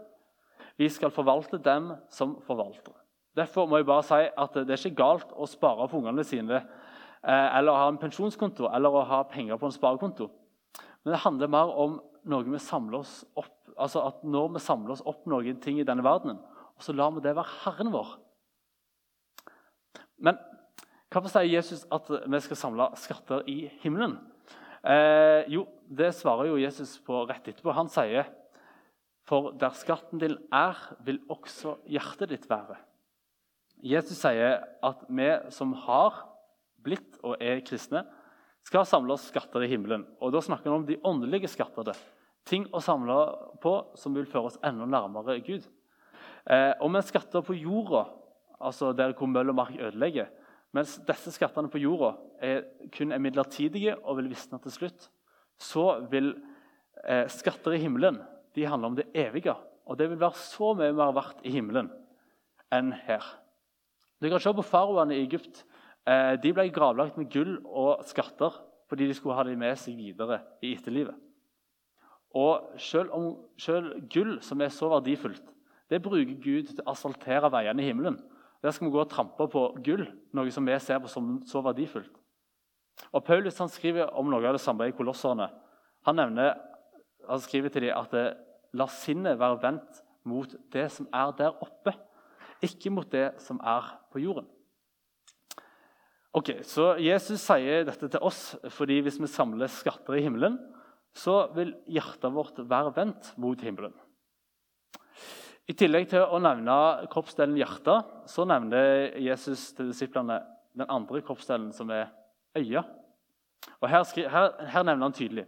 Vi 0.78 0.90
skal 0.90 1.14
forvalte 1.14 1.62
dem 1.62 1.94
som 2.12 2.38
forvaltere. 2.46 3.03
Derfor 3.38 3.66
må 3.68 3.80
jeg 3.80 3.90
bare 3.90 4.06
si 4.06 4.20
at 4.30 4.58
det 4.60 4.70
er 4.76 4.80
ikke 4.80 5.02
galt 5.02 5.32
å 5.34 5.48
spare 5.50 5.88
for 5.90 6.04
ungene 6.04 6.26
sine 6.28 6.60
eh, 6.60 7.50
eller 7.58 7.80
ha 7.80 7.88
en 7.90 8.00
pensjonskonto 8.02 8.70
eller 8.70 8.94
å 8.94 9.06
ha 9.10 9.24
penger 9.30 9.58
på 9.58 9.70
en 9.70 9.76
sparekonto. 9.76 10.30
Men 11.04 11.16
det 11.16 11.24
handler 11.24 11.52
mer 11.52 11.74
om 11.84 11.98
noe 12.30 12.46
vi 12.46 12.62
samler 12.62 13.02
oss 13.02 13.24
opp, 13.36 13.56
altså 13.76 14.06
at 14.08 14.22
når 14.24 14.54
vi 14.56 14.64
samler 14.64 14.96
oss 14.96 15.06
opp 15.10 15.26
noen 15.30 15.58
ting 15.64 15.82
i 15.82 15.88
denne 15.88 16.06
verdenen, 16.06 16.40
og 16.74 16.86
så 16.86 16.96
lar 16.96 17.12
vi 17.16 17.24
det 17.26 17.34
være 17.36 17.58
Herren 17.64 17.92
vår. 17.94 18.14
Men 20.24 20.38
hvorfor 21.12 21.34
sier 21.34 21.50
Jesus 21.50 21.84
at 21.94 22.08
vi 22.10 22.44
skal 22.46 22.60
samle 22.60 22.88
skatter 23.02 23.44
i 23.50 23.66
himmelen? 23.84 24.16
Eh, 24.84 25.50
jo, 25.52 25.68
Det 25.88 26.14
svarer 26.16 26.50
jo 26.50 26.58
Jesus 26.58 26.98
på 27.06 27.26
rett 27.30 27.48
etterpå. 27.48 27.74
Han 27.76 27.92
sier 27.92 28.26
for 29.28 29.54
der 29.56 29.76
skatten 29.78 30.20
din 30.20 30.36
er, 30.52 30.76
vil 31.06 31.22
også 31.32 31.78
hjertet 31.88 32.34
ditt 32.34 32.50
være. 32.50 32.76
Jesus 33.84 34.22
sier 34.24 34.62
at 34.84 35.02
vi 35.12 35.30
som 35.52 35.74
har 35.86 36.24
blitt 36.84 37.18
og 37.24 37.36
er 37.44 37.62
kristne, 37.68 38.06
skal 38.64 38.88
samle 38.88 39.16
oss 39.16 39.28
skatter 39.28 39.66
i 39.66 39.70
himmelen. 39.72 40.06
Og 40.24 40.32
Da 40.32 40.40
snakker 40.42 40.72
han 40.72 40.82
om 40.82 40.88
de 40.88 41.00
åndelige 41.04 41.52
skattene. 41.52 41.96
Ting 42.48 42.66
å 42.72 42.80
samle 42.84 43.16
på 43.64 43.74
som 44.00 44.16
vil 44.16 44.28
føre 44.28 44.52
oss 44.52 44.60
enda 44.64 44.88
nærmere 44.88 45.40
Gud. 45.44 45.68
Eh, 46.48 46.74
og 46.80 46.92
med 46.92 47.04
skatter 47.08 47.44
på 47.44 47.56
jorda, 47.56 48.06
altså 48.60 48.92
der 48.96 49.14
hvor 49.16 49.28
møll 49.28 49.52
og 49.52 49.56
mark 49.56 49.76
ødelegger, 49.76 50.32
mens 50.74 50.98
disse 51.08 51.32
skattene 51.36 51.72
på 51.72 51.80
jorda 51.84 52.16
er, 52.42 52.64
kun 52.92 53.12
er 53.12 53.22
midlertidige 53.22 53.96
og 54.02 54.18
vil 54.20 54.32
visne 54.32 54.60
til 54.64 54.74
slutt, 54.74 55.10
så 55.60 56.02
vil 56.12 56.34
eh, 57.04 57.28
skatter 57.32 57.76
i 57.76 57.84
himmelen 57.84 58.20
de 58.56 58.68
handler 58.68 58.92
om 58.92 58.98
det 58.98 59.12
evige. 59.16 59.56
Og 59.88 60.00
det 60.00 60.10
vil 60.10 60.20
være 60.20 60.40
så 60.40 60.74
mye 60.78 60.96
mer 60.96 61.14
verdt 61.16 61.44
i 61.44 61.52
himmelen 61.54 61.92
enn 62.74 62.92
her. 63.06 63.24
Du 64.24 64.30
kan 64.32 64.40
se 64.40 64.54
på 64.56 64.64
faraoene 64.64 65.18
i 65.18 65.24
Egypt. 65.26 65.66
Eh, 66.08 66.36
de 66.40 66.54
ble 66.56 66.70
gravlagt 66.72 67.18
med 67.20 67.28
gull 67.32 67.58
og 67.68 68.06
skatter 68.08 68.56
fordi 68.88 69.08
de 69.10 69.16
skulle 69.18 69.36
ha 69.36 69.44
dem 69.44 69.60
med 69.60 69.76
seg 69.80 69.98
videre 69.98 70.38
i 70.64 70.76
etterlivet. 70.78 71.16
Og 72.38 72.78
selv, 72.82 73.12
om, 73.16 73.26
selv 73.60 73.98
gull, 74.12 74.38
som 74.46 74.62
er 74.62 74.72
så 74.74 74.88
verdifullt, 74.92 75.44
det 75.90 76.02
bruker 76.04 76.38
Gud 76.42 76.70
til 76.70 76.82
å 76.84 76.94
asfaltere 76.94 77.50
veiene 77.52 77.84
i 77.84 77.88
himmelen. 77.90 78.20
Der 78.64 78.72
skal 78.72 78.88
vi 78.88 78.94
gå 78.94 79.02
og 79.02 79.12
trampe 79.12 79.48
på 79.52 79.66
gull, 79.84 80.06
noe 80.32 80.54
som 80.54 80.68
vi 80.68 80.78
ser 80.80 81.02
på 81.04 81.12
som 81.12 81.36
så 81.50 81.64
verdifullt. 81.66 82.16
Og 83.12 83.26
Paulus 83.26 83.60
han 83.60 83.72
skriver 83.72 84.14
om 84.16 84.30
noe 84.32 84.46
av 84.48 84.56
det 84.56 84.64
samme 84.64 84.88
i 84.88 84.96
Kolosserne. 84.96 85.50
Han, 86.08 86.20
nevner, 86.20 86.56
han 87.28 87.44
skriver 87.44 87.74
til 87.74 87.90
dem 87.90 87.98
at 87.98 88.14
det, 88.14 88.26
la 88.78 88.88
sinnet 88.90 89.42
være 89.42 89.60
vendt 89.66 90.04
mot 90.30 90.54
det 90.74 90.88
som 90.94 91.10
er 91.12 91.34
der 91.38 91.60
oppe 91.66 91.96
ikke 92.64 92.92
mot 92.94 93.10
det 93.12 93.34
som 93.44 93.60
er 93.60 93.94
på 94.14 94.22
jorden. 94.24 94.48
Ok, 96.34 96.64
Så 96.66 96.96
Jesus 96.98 97.44
sier 97.44 97.84
dette 97.86 98.10
til 98.10 98.24
oss 98.26 98.56
fordi 98.74 99.02
hvis 99.06 99.20
vi 99.22 99.30
samler 99.30 99.70
skatter 99.70 100.18
i 100.18 100.24
himmelen, 100.26 100.58
så 101.14 101.44
vil 101.54 101.76
hjertet 101.86 102.34
vårt 102.34 102.58
være 102.58 102.94
vendt 102.96 103.36
mot 103.38 103.60
himmelen. 103.62 103.94
I 105.70 105.76
tillegg 105.78 106.10
til 106.12 106.26
å 106.26 106.42
nevne 106.42 106.76
kroppsdelen 107.14 107.56
hjertet, 107.60 108.10
så 108.28 108.48
nevner 108.50 109.14
Jesus 109.22 109.70
til 109.78 109.94
disiplene 109.94 110.42
den 110.74 110.90
andre 110.90 111.22
kroppsdelen, 111.24 111.70
som 111.72 111.94
er 111.94 112.10
øya. 112.58 112.82
Og 113.78 113.88
her, 113.88 114.04
her, 114.18 114.50
her 114.74 114.88
nevner 114.90 115.06
han 115.06 115.16
tydelig 115.16 115.46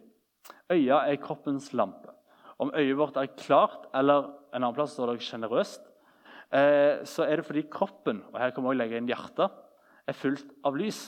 øya 0.72 1.03
er 1.05 1.22
kroppens 1.22 1.74
lampe. 1.74 2.12
Om 2.60 2.72
øyet 2.75 2.98
vårt 2.98 3.17
er 3.17 3.34
klart, 3.38 3.88
eller 3.93 4.31
en 4.53 4.63
annen 4.63 4.75
plass 4.75 4.95
står 4.95 5.13
det 5.13 5.25
sjenerøst, 5.25 5.81
så 6.49 7.25
er 7.25 7.39
det 7.39 7.45
fordi 7.47 7.63
kroppen 7.71 8.21
og 8.29 8.37
her 8.39 8.51
kan 8.53 8.63
vi 8.63 8.69
også 8.69 8.79
legge 8.79 8.99
inn 9.01 9.09
hjertet, 9.09 9.51
er 10.05 10.15
fullt 10.15 10.51
av 10.65 10.77
lys. 10.77 10.99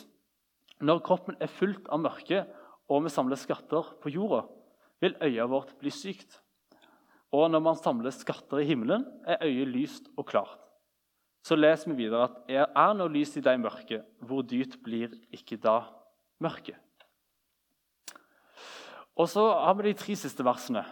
Når 0.82 1.02
kroppen 1.06 1.38
er 1.42 1.52
fullt 1.52 1.88
av 1.94 2.02
mørke 2.02 2.42
og 2.88 3.04
vi 3.06 3.12
samler 3.12 3.40
skatter 3.40 3.94
på 4.02 4.12
jorda, 4.14 4.46
vil 5.04 5.18
øyet 5.22 5.52
vårt 5.52 5.74
bli 5.80 5.92
sykt. 5.94 6.40
Og 7.36 7.50
når 7.52 7.64
man 7.64 7.80
samler 7.80 8.16
skatter 8.16 8.64
i 8.64 8.68
himmelen, 8.70 9.04
er 9.28 9.44
øyet 9.44 9.68
lyst 9.68 10.08
og 10.18 10.26
klart. 10.30 10.60
Så 11.44 11.56
leser 11.56 11.92
vi 11.92 12.04
videre 12.04 12.28
at 12.28 12.52
er, 12.52 12.66
er 12.76 12.96
nå 12.96 13.08
lys 13.12 13.36
i 13.38 13.44
deg 13.44 13.60
mørke, 13.62 14.02
hvor 14.24 14.44
dypt 14.44 14.80
blir 14.84 15.14
ikke 15.36 15.60
da 15.64 15.80
mørket? 16.44 16.80
Og 19.18 19.30
så 19.32 19.44
har 19.50 19.76
vi 19.78 19.88
de 19.88 19.98
tre 19.98 20.16
siste 20.20 20.44
versene. 20.46 20.84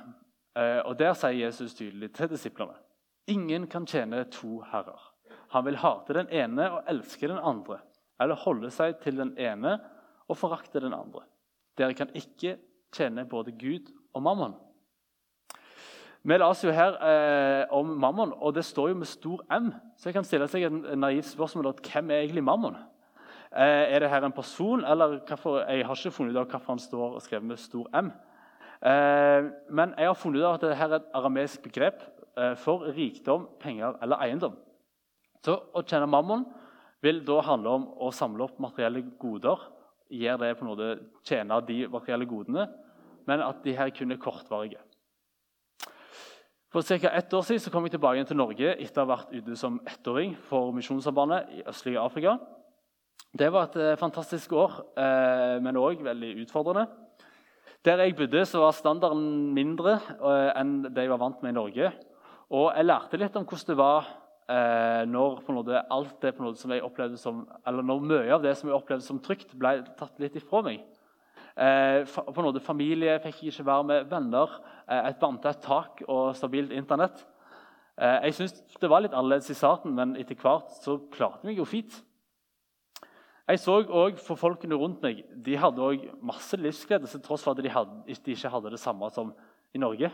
Eh, 0.56 0.80
og 0.88 0.96
Der 1.00 1.14
sier 1.14 1.46
Jesus 1.46 1.76
tydelig 1.78 2.14
til 2.16 2.32
disiplene 2.32 2.85
ingen 3.28 3.68
kan 3.68 3.86
tjene 3.86 4.24
to 4.32 4.60
herrer. 4.72 5.12
Han 5.54 5.66
vil 5.66 5.80
hate 5.80 6.16
den 6.18 6.30
ene 6.34 6.70
og 6.78 6.90
elske 6.92 7.30
den 7.30 7.40
andre, 7.40 7.80
eller 8.22 8.40
holde 8.46 8.72
seg 8.74 9.00
til 9.04 9.20
den 9.22 9.34
ene 9.40 9.78
og 10.28 10.38
forakte 10.40 10.82
den 10.84 10.96
andre. 10.96 11.26
Dere 11.78 11.96
kan 11.98 12.12
ikke 12.16 12.58
tjene 12.96 13.26
både 13.28 13.54
Gud 13.60 13.92
og 14.16 14.24
mammon. 14.24 14.56
Vi 16.26 16.38
leser 16.42 16.72
jo 16.72 16.74
her 16.74 16.96
eh, 17.06 17.74
om 17.76 17.92
mammon, 18.02 18.32
og 18.42 18.56
det 18.56 18.64
står 18.66 18.90
jo 18.90 18.98
med 18.98 19.10
stor 19.10 19.44
M. 19.54 19.70
Så 19.98 20.10
jeg 20.10 20.16
kan 20.16 20.26
stille 20.26 20.48
seg 20.50 20.66
et 20.66 20.96
naivt 20.98 21.28
spørsmål 21.30 21.70
om 21.70 21.84
hvem 21.86 22.10
er 22.10 22.24
egentlig 22.24 22.44
mammon? 22.44 22.80
Eh, 23.54 23.94
er 23.94 24.02
det 24.02 24.10
her 24.10 24.26
en 24.26 24.34
person, 24.34 24.82
eller 24.84 25.20
hvorfor, 25.28 25.60
Jeg 25.70 25.86
har 25.86 25.96
ikke 25.96 26.12
funnet 26.12 26.34
ut 26.34 26.42
av 26.42 26.48
hvorfor 26.50 26.74
han 26.74 26.82
står 26.82 27.14
og 27.14 27.22
skrevet 27.22 27.46
med 27.46 27.62
stor 27.62 27.86
M. 27.94 28.10
Eh, 28.82 29.52
men 29.70 29.94
jeg 29.98 30.08
har 30.08 30.18
funnet 30.18 30.42
ut 30.42 30.48
av 30.48 30.58
at 30.58 30.66
dette 30.66 30.82
er 30.82 30.98
et 30.98 31.14
arameisk 31.14 31.62
begrep 31.62 32.02
for 32.60 32.90
rikdom, 32.92 33.46
penger 33.62 33.96
eller 34.04 34.20
eiendom. 34.26 34.58
Så 35.46 35.56
Å 35.56 35.84
tjene 35.86 36.10
mammon 36.10 36.44
vil 37.06 37.22
da 37.26 37.38
handle 37.46 37.76
om 37.78 37.86
å 38.02 38.10
samle 38.16 38.48
opp 38.48 38.58
materielle 38.64 39.04
goder. 39.22 39.62
Gjør 40.12 40.42
det 40.42 40.56
på 40.58 40.68
måte 40.68 40.90
tjene 41.26 41.62
de 41.68 41.86
materielle 41.92 42.28
godene, 42.30 42.66
men 43.30 43.44
at 43.46 43.62
de 43.66 43.76
her 43.78 43.94
kun 43.96 44.14
er 44.14 44.22
kortvarige. 44.22 44.82
For 46.76 46.84
ca. 46.84 47.10
ett 47.10 47.34
år 47.34 47.46
siden 47.48 47.72
kom 47.72 47.86
jeg 47.88 47.96
tilbake 47.96 48.26
til 48.28 48.36
Norge 48.36 48.74
etter 48.74 49.00
å 49.00 49.06
ha 49.06 49.14
vært 49.14 49.32
ute 49.32 49.56
som 49.56 49.78
ettåring 49.88 50.34
for 50.50 50.74
Misjonssambandet 50.76 51.54
i 51.56 51.62
østlige 51.72 52.02
Afrika. 52.02 52.36
Det 53.32 53.48
var 53.52 53.70
et 53.70 53.78
eh, 53.80 54.00
fantastisk 54.00 54.52
år, 54.60 54.82
eh, 55.00 55.56
men 55.64 55.80
òg 55.80 56.04
veldig 56.04 56.34
utfordrende. 56.44 56.86
Der 57.86 58.02
jeg 58.04 58.18
bodde, 58.18 58.44
så 58.48 58.60
var 58.64 58.76
standarden 58.76 59.54
mindre 59.56 59.98
eh, 60.18 60.52
enn 60.60 60.82
det 60.90 61.06
jeg 61.06 61.14
var 61.14 61.22
vant 61.22 61.42
med 61.44 61.54
i 61.54 61.58
Norge. 61.58 61.94
Og 62.54 62.70
jeg 62.76 62.86
lærte 62.86 63.18
litt 63.18 63.36
om 63.40 63.48
hvordan 63.48 63.72
det 63.72 63.80
var 63.82 64.14
når 65.10 65.40
måte, 65.50 65.80
alt 65.90 66.20
det 66.22 66.36
som 66.60 66.70
jeg 66.70 66.84
opplevde 66.86 67.18
som, 67.18 67.40
eller 67.66 67.82
når 67.82 68.04
mye 68.06 68.36
av 68.36 68.44
det 68.44 68.52
som 68.60 68.70
jeg 68.70 68.76
opplevde 68.78 69.02
som 69.02 69.18
trygt, 69.18 69.56
ble 69.58 69.80
tatt 69.98 70.20
litt 70.22 70.36
ifra 70.38 70.62
meg. 70.62 70.84
på 71.56 72.36
en 72.38 72.46
måte 72.46 72.62
Familie 72.62 73.16
fikk 73.24 73.42
jeg 73.42 73.56
ikke 73.56 73.66
være 73.66 73.88
med, 73.90 74.06
venner 74.12 74.54
Eh, 74.86 75.08
et 75.10 75.22
vanntett 75.22 75.64
tak 75.66 76.04
og 76.06 76.36
stabilt 76.38 76.74
Internett. 76.76 77.24
Eh, 77.98 78.28
jeg 78.28 78.38
syns 78.38 78.60
det 78.82 78.90
var 78.92 79.02
litt 79.02 79.16
annerledes 79.16 79.50
i 79.50 79.58
starten, 79.58 79.96
men 79.98 80.14
etter 80.20 80.38
hvert 80.38 80.76
så 80.84 81.00
klarte 81.14 81.42
jeg 81.42 81.54
meg 81.54 81.62
jo 81.62 81.66
fint. 81.70 81.98
Jeg 83.46 83.62
så 83.62 83.80
òg 83.82 84.18
for 84.22 84.42
folkene 84.42 84.78
rundt 84.78 85.04
meg 85.06 85.22
de 85.46 85.58
hadde 85.62 85.82
også 85.82 86.16
masse 86.26 86.58
livsglede 86.58 87.22
tross 87.22 87.44
for 87.46 87.54
at 87.54 87.62
de, 87.62 87.70
hadde, 87.70 88.00
de, 88.08 88.34
ikke 88.34 88.50
hadde 88.50 88.74
det 88.74 88.82
samme 88.82 89.10
som 89.14 89.34
i 89.74 89.82
Norge. 89.82 90.10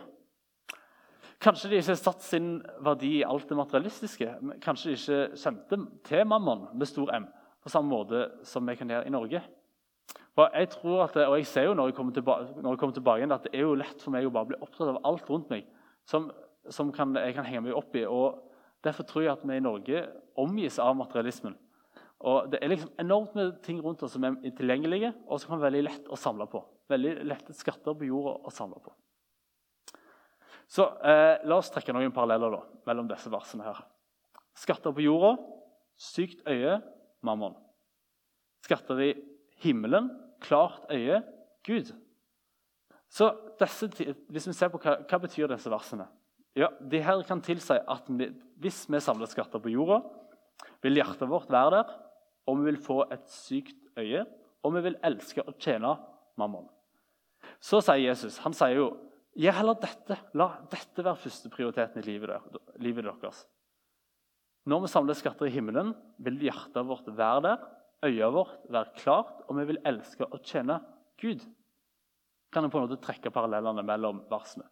Kanskje 1.41 1.71
de 1.71 1.79
ikke 1.81 1.95
satt 1.97 2.21
sin 2.21 2.51
verdi 2.85 3.15
i 3.19 3.25
alt 3.25 3.49
det 3.49 3.57
materialistiske. 3.57 4.27
Kanskje 4.61 4.91
de 4.91 4.97
ikke 4.99 5.39
kjente 5.41 5.79
til 6.05 6.27
mammon 6.29 6.67
med 6.77 6.89
stor 6.89 7.09
M 7.17 7.25
på 7.61 7.69
samme 7.69 7.89
måte 7.89 8.27
som 8.45 8.65
vi 8.65 8.75
kan 8.77 8.89
gjøre 8.89 9.07
i 9.09 9.13
Norge. 9.13 9.41
For 10.37 10.53
jeg 10.55 10.69
tror 10.75 11.03
at, 11.07 11.17
og 11.25 11.35
jeg 11.39 11.49
ser 11.49 11.67
jo 11.67 11.73
når 11.77 11.91
jeg 11.91 11.97
kommer 11.97 12.13
tilbake, 12.15 12.53
jeg 12.55 12.79
kommer 12.79 12.95
tilbake 12.95 13.21
igjen, 13.21 13.33
at 13.35 13.43
det 13.45 13.51
er 13.57 13.65
jo 13.65 13.75
lett 13.77 14.01
for 14.01 14.13
meg 14.13 14.29
å 14.29 14.33
bare 14.33 14.51
bli 14.53 14.61
opptatt 14.61 14.93
av 14.93 15.01
alt 15.09 15.27
rundt 15.29 15.51
meg 15.51 15.65
som, 16.07 16.29
som 16.69 16.93
kan, 16.95 17.13
jeg 17.19 17.35
kan 17.35 17.47
henge 17.47 17.65
meg 17.67 17.77
opp 17.77 17.97
i. 17.97 18.05
og 18.05 18.39
Derfor 18.85 19.05
tror 19.09 19.25
jeg 19.25 19.33
at 19.33 19.43
vi 19.45 19.57
i 19.57 19.65
Norge 19.65 20.05
omgis 20.41 20.79
av 20.81 20.95
materialismen. 20.97 21.57
Og 22.21 22.51
Det 22.53 22.61
er 22.61 22.69
liksom 22.69 22.93
enormt 23.01 23.35
med 23.35 23.61
ting 23.65 23.81
rundt 23.81 24.03
oss 24.05 24.13
som 24.13 24.25
er 24.29 24.37
tilgjengelige, 24.57 25.13
og 25.25 25.41
som 25.41 25.55
kan 25.55 25.61
være 25.61 25.71
veldig 25.71 25.85
lett 25.89 26.09
å 26.09 26.19
samle 26.21 26.45
på. 26.49 26.61
Veldig 26.89 27.15
lette 27.25 27.57
skatter 27.57 27.97
på 27.97 28.09
jorda 28.09 28.37
å 28.45 28.53
samle 28.53 28.81
på. 28.81 28.93
Så 30.71 30.87
eh, 31.03 31.41
La 31.47 31.57
oss 31.59 31.71
trekke 31.73 31.93
noen 31.95 32.13
paralleller 32.15 32.55
da, 32.55 32.61
mellom 32.87 33.09
disse 33.09 33.31
versene. 33.31 33.65
her. 33.67 33.81
Skatter 34.55 34.95
på 34.95 35.03
jorda, 35.03 35.35
sykt 35.99 36.45
øye, 36.47 36.79
mammon. 37.25 37.57
Skatter 38.63 39.01
i 39.03 39.11
himmelen, 39.63 40.09
klart 40.41 40.87
øye, 40.91 41.21
Gud. 41.67 41.91
Så 43.11 43.27
disse, 43.59 43.91
hvis 44.31 44.47
vi 44.47 44.55
ser 44.55 44.71
på 44.71 44.79
hva, 44.81 45.01
hva 45.03 45.19
betyr 45.21 45.51
disse 45.51 45.71
versene 45.71 46.07
ja, 46.57 46.67
de 46.79 46.99
her 47.03 47.21
kan 47.27 47.41
tilsi 47.43 47.77
at 47.79 48.09
vi, 48.09 48.27
hvis 48.59 48.83
vi 48.91 48.99
samler 49.03 49.29
skatter 49.31 49.61
på 49.63 49.71
jorda, 49.71 50.01
vil 50.83 50.99
hjertet 50.99 51.29
vårt 51.29 51.51
være 51.51 51.77
der, 51.77 51.93
og 52.49 52.59
vi 52.59 52.67
vil 52.67 52.79
få 52.81 52.97
et 53.13 53.23
sykt 53.31 53.77
øye, 53.99 54.25
og 54.61 54.75
vi 54.75 54.83
vil 54.87 54.97
elske 55.05 55.45
å 55.45 55.55
tjene 55.55 55.93
mammon. 56.39 56.67
Så 57.61 57.79
sier 57.85 58.01
Jesus 58.03 58.39
han 58.43 58.55
sier 58.57 58.81
jo, 58.81 58.89
gjør 59.37 59.57
heller 59.59 59.79
dette. 59.81 60.17
La 60.37 60.49
dette 60.71 61.05
være 61.05 61.19
førsteprioriteten 61.23 62.01
i 62.01 62.07
livet, 62.07 62.33
der, 62.33 62.63
livet 62.83 63.07
deres. 63.07 63.45
Når 64.69 64.83
vi 64.83 64.91
samler 64.93 65.17
skatter 65.17 65.49
i 65.49 65.53
himmelen, 65.53 65.95
vil 66.21 66.41
hjertet 66.45 66.85
vårt 66.85 67.07
være 67.17 67.45
der, 67.47 67.63
øyet 68.05 68.33
vårt 68.33 68.67
være 68.69 68.93
klart, 68.97 69.41
og 69.47 69.57
vi 69.57 69.65
vil 69.71 69.81
elske 69.89 70.27
å 70.27 70.39
tjene 70.45 70.77
Gud. 71.21 71.41
Kan 72.51 72.65
jeg 72.65 72.73
på 72.73 72.81
en 72.81 72.85
måte 72.85 73.01
trekke 73.01 73.31
parallellene 73.33 73.83
mellom 73.85 74.21
versene. 74.29 74.67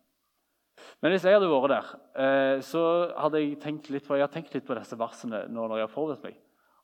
Men 1.03 1.11
hvis 1.11 1.25
jeg 1.27 1.35
hadde 1.35 1.49
vært 1.51 1.71
der, 1.73 1.87
eh, 2.23 2.61
så 2.63 2.81
hadde 3.17 3.41
jeg 3.41 3.57
tenkt 3.59 3.89
litt 3.91 4.05
på, 4.07 4.15
jeg 4.15 4.31
tenkt 4.31 4.53
litt 4.55 4.67
på 4.67 4.77
disse 4.77 4.97
versene 4.99 5.45
nå 5.51 5.65
når 5.67 5.81
jeg 5.81 5.87
har 5.87 5.95
forberedt 5.95 6.27
meg. 6.27 6.37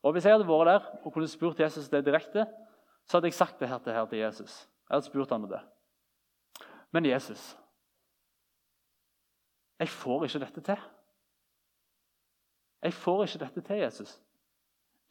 Og 0.04 0.12
Hvis 0.14 0.26
jeg 0.28 0.36
hadde 0.36 0.46
vært 0.46 0.68
der 0.68 0.88
og 1.02 1.12
kunne 1.12 1.28
spurt 1.30 1.60
Jesus 1.60 1.88
det 1.90 2.04
direkte, 2.06 2.44
så 3.06 3.16
hadde 3.16 3.30
jeg 3.30 3.38
sagt 3.38 3.58
det 3.58 3.70
her 3.70 3.78
til, 3.82 3.92
her 3.92 4.06
til 4.10 4.18
Jesus. 4.18 4.66
Jeg 4.86 4.94
hadde 4.94 5.08
spurt 5.08 5.32
han 5.34 5.46
om 5.46 5.50
det. 5.50 5.62
Men 6.94 7.08
Jesus 7.08 7.56
Jeg 9.78 9.88
får 9.92 10.24
ikke 10.24 10.42
dette 10.44 10.62
til. 10.70 10.84
Jeg 12.82 12.94
får 12.94 13.24
ikke 13.24 13.42
dette 13.44 13.64
til, 13.66 13.82
Jesus. 13.82 14.14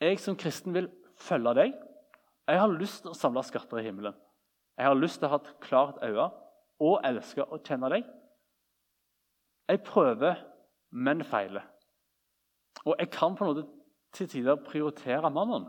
Jeg 0.02 0.20
som 0.20 0.38
kristen 0.38 0.74
vil 0.74 0.90
følge 1.18 1.54
deg. 1.58 1.76
Jeg 2.48 2.62
har 2.62 2.72
lyst 2.72 3.04
til 3.04 3.14
å 3.14 3.18
samle 3.18 3.44
skatter 3.46 3.82
i 3.82 3.86
himmelen. 3.88 4.16
Jeg 4.78 4.90
har 4.90 4.98
lyst 4.98 5.20
til 5.20 5.30
å 5.30 5.36
ha 5.36 5.40
et 5.42 5.54
klart 5.64 6.02
øye 6.04 6.28
og 6.84 7.08
elske 7.08 7.46
å 7.46 7.60
kjenne 7.64 7.90
deg. 7.94 8.10
Jeg 9.70 9.82
prøver, 9.86 10.42
men 10.92 11.24
feiler. 11.26 11.64
Og 12.86 12.96
jeg 13.00 13.10
kan 13.14 13.36
på 13.36 13.48
måte 13.48 13.66
til 14.16 14.30
tider 14.30 14.60
prioritere 14.62 15.32
mannen. 15.34 15.66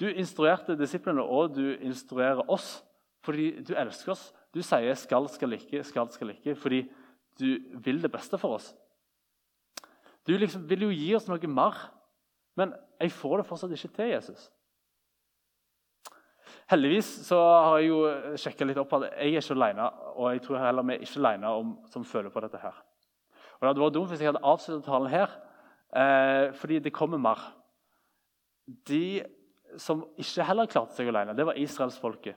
Du 0.00 0.06
instruerte 0.08 0.76
disiplene, 0.76 1.22
og 1.22 1.54
du 1.56 1.74
instruerer 1.80 2.44
oss 2.52 2.82
fordi 3.26 3.62
du 3.66 3.72
elsker 3.74 4.12
oss. 4.12 4.32
Du 4.54 4.62
sier 4.62 4.94
'skal, 4.94 5.28
skal 5.28 5.52
ikke', 5.52 5.82
'skal, 5.82 6.10
skal 6.10 6.30
ikke' 6.30 6.54
fordi 6.54 6.88
du 7.38 7.78
vil 7.84 8.00
det 8.02 8.12
beste 8.12 8.38
for 8.40 8.56
oss. 8.58 8.70
Du 10.26 10.34
liksom 10.34 10.64
vil 10.68 10.88
jo 10.88 10.94
gi 10.94 11.12
oss 11.14 11.28
noe 11.28 11.52
mer 11.52 11.76
men 12.56 12.72
jeg 13.00 13.12
får 13.12 13.40
det 13.40 13.48
fortsatt 13.48 13.74
ikke 13.76 13.92
til 13.98 14.12
Jesus. 14.14 14.46
Heldigvis 16.70 17.08
så 17.28 17.38
har 17.38 17.78
jeg 17.78 17.90
jo 17.92 17.98
sjekka 18.40 18.66
litt 18.66 18.80
opp 18.80 18.96
at 18.96 19.10
jeg 19.10 19.36
er 19.36 19.42
ikke 19.44 19.54
alene, 19.54 19.86
og 20.16 20.30
jeg 20.32 20.42
tror 20.46 20.62
heller 20.64 20.86
vi 20.88 20.96
er 20.96 21.04
ikke 21.04 21.20
alene 21.20 21.52
om, 21.60 21.74
som 21.92 22.06
føler 22.06 22.32
på 22.32 22.42
dette. 22.42 22.58
her. 22.58 22.80
Og 23.56 23.60
Det 23.60 23.68
hadde 23.68 23.84
vært 23.84 23.94
dumt 23.94 24.10
hvis 24.10 24.24
jeg 24.24 24.32
hadde 24.32 24.44
avsluttet 24.44 24.88
talen 24.88 25.12
her, 25.12 25.36
eh, 25.92 26.52
fordi 26.52 26.80
det 26.80 26.92
kommer 26.92 27.18
mer. 27.18 27.44
De 28.66 29.22
som 29.78 30.02
ikke 30.18 30.48
heller 30.48 30.66
klarte 30.66 30.96
seg 30.96 31.08
alene, 31.12 31.36
det 31.36 31.46
var 31.46 31.60
israelsfolket. 31.60 32.34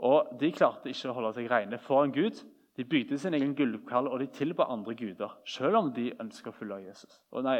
Og 0.00 0.36
de 0.40 0.52
klarte 0.52 0.90
ikke 0.90 1.08
å 1.08 1.14
holde 1.14 1.32
seg 1.36 1.48
rene 1.50 1.78
foran 1.78 2.12
Gud. 2.12 2.42
De 2.78 2.84
bygde 2.86 3.18
sin 3.18 3.34
egen 3.34 3.54
gullkall 3.58 4.08
og 4.08 4.20
de 4.22 4.28
tilba 4.30 4.68
andre 4.70 4.94
guder, 4.94 5.32
selv 5.48 5.76
om 5.80 5.88
de 5.94 6.10
ønska 6.22 6.52
å 6.52 6.54
følge 6.54 6.84
Jesus. 6.86 7.18
Og 7.34 7.42
nei, 7.44 7.56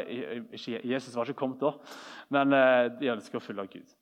ikke, 0.55 0.79
Jesus 0.87 1.15
var 1.17 1.27
ikke 1.27 1.41
kommet 1.43 1.59
da, 1.61 1.73
men 2.31 2.55
eh, 2.55 2.85
de 3.01 3.11
ønska 3.11 3.37
å 3.37 3.43
følge 3.43 3.67
Gud. 3.73 3.93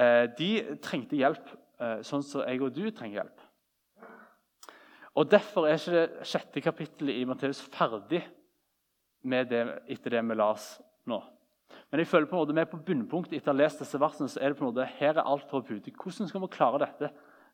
Eh, 0.00 0.24
de 0.38 0.50
trengte 0.82 1.18
hjelp, 1.20 1.52
eh, 1.82 2.00
sånn 2.06 2.24
som 2.24 2.46
jeg 2.46 2.62
og 2.64 2.72
du 2.74 2.86
trenger 2.90 3.20
hjelp. 3.20 3.46
Og 5.20 5.28
Derfor 5.28 5.66
er 5.66 5.76
ikke 5.76 5.96
det 5.96 6.28
sjette 6.30 6.62
kapittelet 6.64 7.18
i 7.20 7.26
Matteus 7.28 7.60
ferdig 7.74 8.22
med 9.26 9.50
det, 9.50 9.66
etter 9.90 10.16
det 10.16 10.22
vi 10.24 10.38
las 10.38 10.72
nå. 11.10 11.18
Men 11.90 12.02
jeg 12.02 12.08
føler 12.10 12.28
på 12.30 12.36
en 12.36 12.44
måte 12.44 12.54
vi 12.54 12.62
er 12.62 12.70
på 12.70 12.80
bunnpunkt 12.86 13.32
etter 13.34 13.50
å 13.50 13.54
ha 13.54 13.58
lest 13.58 13.82
disse 13.82 13.98
versene. 14.00 14.30
så 14.30 14.40
er 14.40 14.52
det 14.52 14.58
på 14.58 14.64
en 14.64 14.70
måte, 14.70 14.86
Her 14.86 15.18
er 15.18 15.26
alt 15.26 15.50
for 15.50 15.60
å 15.60 15.66
Hvordan 15.66 16.28
skal 16.28 16.40
vi 16.40 16.48
klare 16.54 16.78
dette? 16.78 17.10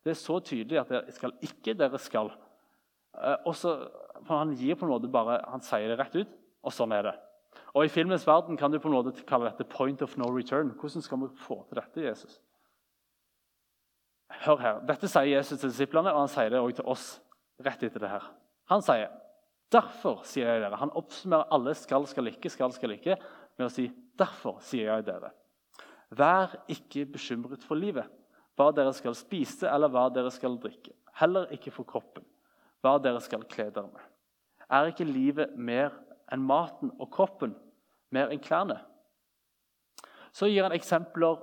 Det 0.07 0.13
er 0.15 0.21
så 0.21 0.39
tydelig 0.39 0.79
at 0.79 0.91
dere 0.93 1.15
skal 1.15 1.33
ikke, 1.43 1.75
dere 1.75 1.99
skal. 1.99 2.31
Eh, 3.19 3.39
og 3.43 3.57
så, 3.59 3.77
Han 4.31 4.55
gir 4.57 4.79
på 4.79 4.87
en 4.87 4.93
måte 4.95 5.11
bare, 5.13 5.43
han 5.51 5.61
sier 5.61 5.91
det 5.91 5.99
rett 5.99 6.15
ut, 6.17 6.31
og 6.65 6.73
sånn 6.73 6.95
er 6.95 7.03
det. 7.11 7.15
Og 7.77 7.85
I 7.85 7.91
filmens 7.93 8.25
verden 8.27 8.57
kan 8.57 8.73
du 8.73 8.79
på 8.81 8.89
en 8.89 8.95
måte 8.95 9.25
kalle 9.29 9.51
dette 9.51 9.67
'point 9.69 10.03
of 10.03 10.17
no 10.17 10.31
return'. 10.31 10.73
Hvordan 10.79 11.03
skal 11.03 11.19
vi 11.19 11.29
få 11.37 11.67
til 11.69 11.77
dette, 11.77 12.01
Jesus? 12.01 12.41
Hør 14.31 14.57
her. 14.57 14.81
Dette 14.87 15.09
sier 15.09 15.37
Jesus 15.37 15.61
til 15.61 15.71
disiplene, 15.71 16.13
og 16.13 16.21
han 16.21 16.29
sier 16.29 16.49
det 16.49 16.61
også 16.61 16.77
til 16.77 16.85
oss 16.87 17.21
rett 17.65 17.83
etter 17.83 18.01
det 18.01 18.09
her. 18.09 18.25
Han 18.71 18.83
sier 18.83 19.11
derfor 19.73 20.23
sier 20.25 20.49
jeg 20.49 20.63
dere. 20.63 20.77
Han 20.77 20.95
oppsummerer 20.95 21.53
alle 21.53 21.75
skal, 21.75 22.07
skal 22.07 22.27
ikke, 22.27 22.51
skal, 22.51 22.73
skal 22.73 22.91
ikke 22.97 23.17
med 23.59 23.67
å 23.67 23.73
si 23.73 23.89
derfor 24.19 24.61
sier 24.65 24.93
jeg 24.95 25.07
dere. 25.07 25.33
Vær 26.11 26.55
ikke 26.71 27.07
bekymret 27.17 27.65
for 27.67 27.79
livet, 27.79 28.07
hva 28.57 28.71
dere 28.75 28.93
skal 28.97 29.15
spise 29.17 29.69
eller 29.69 29.93
hva 29.93 30.09
dere 30.13 30.33
skal 30.33 30.57
drikke. 30.61 30.95
Heller 31.21 31.53
ikke 31.55 31.73
for 31.73 31.89
kroppen, 31.89 32.25
hva 32.85 32.97
dere 33.03 33.21
skal 33.25 33.45
kle 33.49 33.69
dere 33.71 33.91
med. 33.91 34.03
Er 34.67 34.91
ikke 34.91 35.07
livet 35.07 35.55
mer 35.57 35.93
enn 36.33 36.43
maten 36.43 36.91
og 36.99 37.11
kroppen 37.15 37.55
mer 38.15 38.33
enn 38.33 38.43
klærne? 38.43 38.81
Så 40.33 40.49
gir 40.51 40.67
han 40.67 40.75
eksempler 40.77 41.39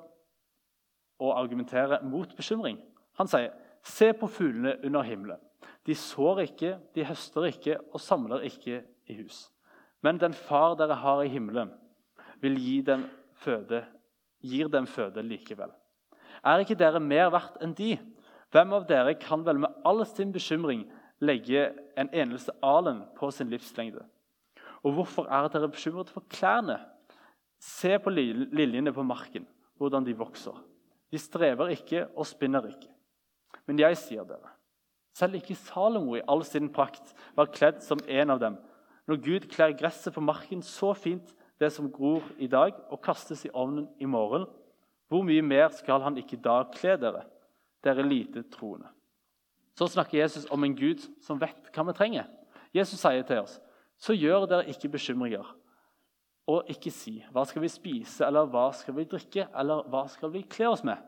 og 1.23 1.37
argumenterer 1.39 2.03
mot 2.05 2.35
bekymring. 2.35 2.81
Han 3.17 3.27
sier, 3.27 3.53
'Se 3.83 4.13
på 4.13 4.27
fuglene 4.27 4.77
under 4.85 5.03
himmelen.' 5.03 5.39
De 5.85 5.95
sår 5.95 6.39
ikke, 6.39 6.79
de 6.95 7.05
høster 7.05 7.49
ikke 7.49 7.77
og 7.93 8.01
samler 8.01 8.45
ikke 8.47 8.83
i 9.07 9.17
hus. 9.21 9.51
Men 10.01 10.17
den 10.17 10.33
far 10.33 10.75
dere 10.75 10.95
har 10.95 11.23
i 11.23 11.27
himmelen, 11.27 11.71
vil 12.39 12.55
gi 12.59 12.81
dem 12.81 13.05
føde, 13.33 13.83
gir 14.43 14.67
dem 14.67 14.87
føde 14.87 15.23
likevel. 15.23 15.71
Er 16.43 16.63
ikke 16.63 16.77
dere 16.79 16.99
mer 16.99 17.31
verdt 17.31 17.61
enn 17.63 17.75
de? 17.77 17.95
Hvem 18.53 18.75
av 18.75 18.87
dere 18.89 19.15
kan 19.17 19.45
vel 19.45 19.61
med 19.63 19.83
all 19.87 20.03
sin 20.05 20.33
bekymring 20.33 20.83
legge 21.23 21.69
en 21.97 22.09
eneste 22.11 22.53
alen 22.61 23.01
på 23.17 23.31
sin 23.31 23.49
livslengde? 23.49 24.03
Og 24.83 24.97
hvorfor 24.97 25.29
er 25.31 25.47
dere 25.49 25.71
bekymret 25.71 26.11
for 26.11 26.25
klærne? 26.29 26.81
Se 27.63 27.95
på 28.03 28.11
liljene 28.11 28.91
på 28.93 29.05
marken, 29.07 29.47
hvordan 29.79 30.03
de 30.03 30.17
vokser. 30.19 30.57
De 31.11 31.19
strever 31.21 31.71
ikke 31.77 32.07
og 32.17 32.27
spinner 32.27 32.67
ikke. 32.67 32.91
Men 33.65 33.79
jeg 33.79 33.97
sier 34.01 34.27
dere, 34.27 34.51
selv 35.15 35.37
ikke 35.37 35.55
Salomo 35.55 36.17
i 36.17 36.25
all 36.27 36.43
sin 36.43 36.71
prakt 36.73 37.13
var 37.37 37.51
kledd 37.53 37.79
som 37.85 38.01
en 38.09 38.33
av 38.33 38.41
dem. 38.41 38.57
Når 39.07 39.19
Gud 39.23 39.47
kler 39.51 39.75
gresset 39.77 40.15
på 40.15 40.23
marken 40.23 40.63
så 40.65 40.91
fint, 40.97 41.31
det 41.61 41.69
som 41.71 41.91
gror 41.91 42.25
i 42.41 42.49
dag, 42.49 42.73
og 42.89 43.01
kastes 43.03 43.45
i 43.45 43.51
ovnen 43.53 43.87
i 44.01 44.09
morgen, 44.09 44.47
hvor 45.13 45.25
mye 45.25 45.43
mer 45.45 45.69
skal 45.77 46.01
han 46.01 46.17
ikke 46.17 46.39
da 46.41 46.63
kle 46.73 46.97
dere, 46.97 47.21
dere 47.85 48.05
lite 48.05 48.41
troende? 48.49 48.89
Så 49.77 49.87
snakker 49.93 50.19
Jesus 50.19 50.47
om 50.53 50.63
en 50.65 50.73
Gud 50.77 51.03
som 51.21 51.37
vet 51.41 51.69
hva 51.73 51.85
vi 51.85 51.93
trenger. 51.97 52.29
Jesus 52.73 53.01
sier 53.01 53.25
til 53.27 53.43
oss, 53.43 53.59
så 54.01 54.15
gjør 54.17 54.47
dere 54.49 54.69
ikke 54.73 54.89
bekymringer. 54.95 55.45
Og 56.49 56.65
ikke 56.67 56.91
si 56.91 57.23
'hva 57.31 57.45
skal 57.45 57.61
vi 57.61 57.67
spise', 57.67 58.25
eller 58.25 58.45
'hva 58.45 58.73
skal 58.73 58.95
vi 58.95 59.05
drikke', 59.05 59.47
eller 59.55 59.83
'hva 59.83 60.07
skal 60.09 60.31
vi 60.31 60.41
kle 60.41 60.69
oss 60.69 60.83
med'? 60.83 61.01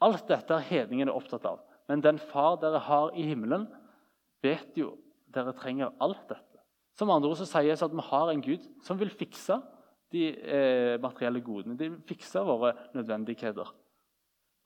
Alt 0.00 0.28
dette 0.28 0.54
er 0.54 0.64
hedningene 0.64 1.12
opptatt 1.12 1.44
av. 1.44 1.60
Men 1.88 2.00
den 2.00 2.18
far 2.18 2.56
dere 2.56 2.78
har 2.78 3.10
i 3.10 3.22
himmelen, 3.22 3.66
vet 4.42 4.76
jo 4.76 4.96
dere 5.34 5.52
trenger 5.52 5.92
alt 6.00 6.28
dette. 6.28 6.62
Som 6.96 7.10
andre 7.10 7.28
ord 7.28 7.36
så 7.36 7.46
sier 7.46 7.68
Jesus 7.68 7.82
at 7.82 7.94
vi 7.96 8.00
har 8.10 8.30
en 8.30 8.42
Gud 8.42 8.66
som 8.82 8.98
vil 9.00 9.10
fikse 9.10 9.60
de 10.12 10.26
eh, 10.34 10.96
materielle 11.02 11.42
godene. 11.44 11.78
De 11.78 11.90
fikser 12.08 12.46
våre 12.46 12.74
nødvendigheter. 12.96 13.70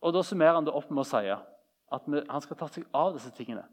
Og 0.04 0.12
Da 0.14 0.22
summerer 0.22 0.58
han 0.58 0.66
det 0.66 0.74
opp 0.74 0.90
med 0.90 1.04
å 1.04 1.08
si 1.08 1.24
at 1.30 2.10
vi, 2.10 2.20
han 2.28 2.44
skal 2.44 2.58
ta 2.60 2.68
seg 2.68 2.88
av 2.94 3.14
disse 3.16 3.32
tingene. 3.36 3.64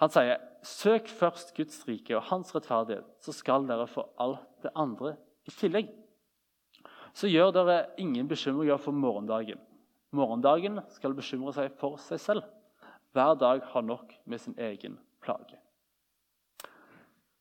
Han 0.00 0.10
sier, 0.12 0.40
'Søk 0.62 1.08
først 1.08 1.54
Guds 1.56 1.86
rike 1.88 2.16
og 2.16 2.26
hans 2.28 2.54
rettferdighet, 2.54 3.06
så 3.20 3.32
skal 3.32 3.66
dere 3.66 3.86
få 3.86 4.04
alt 4.18 4.44
det 4.62 4.74
andre 4.74 5.16
i 5.46 5.54
tillegg 5.54 5.92
så 7.16 7.30
gjør 7.30 7.52
dere 7.54 7.76
ingen 7.96 8.28
bekymringer 8.28 8.76
for 8.80 8.92
morgendagen. 8.92 9.60
Morgendagen 10.12 10.82
skal 10.92 11.16
bekymre 11.16 11.54
seg 11.56 11.72
for 11.80 11.96
seg 12.02 12.20
selv. 12.20 12.48
Hver 13.16 13.38
dag 13.40 13.62
har 13.72 13.84
nok 13.84 14.12
med 14.28 14.42
sin 14.42 14.56
egen 14.60 14.98
plage. 15.24 15.56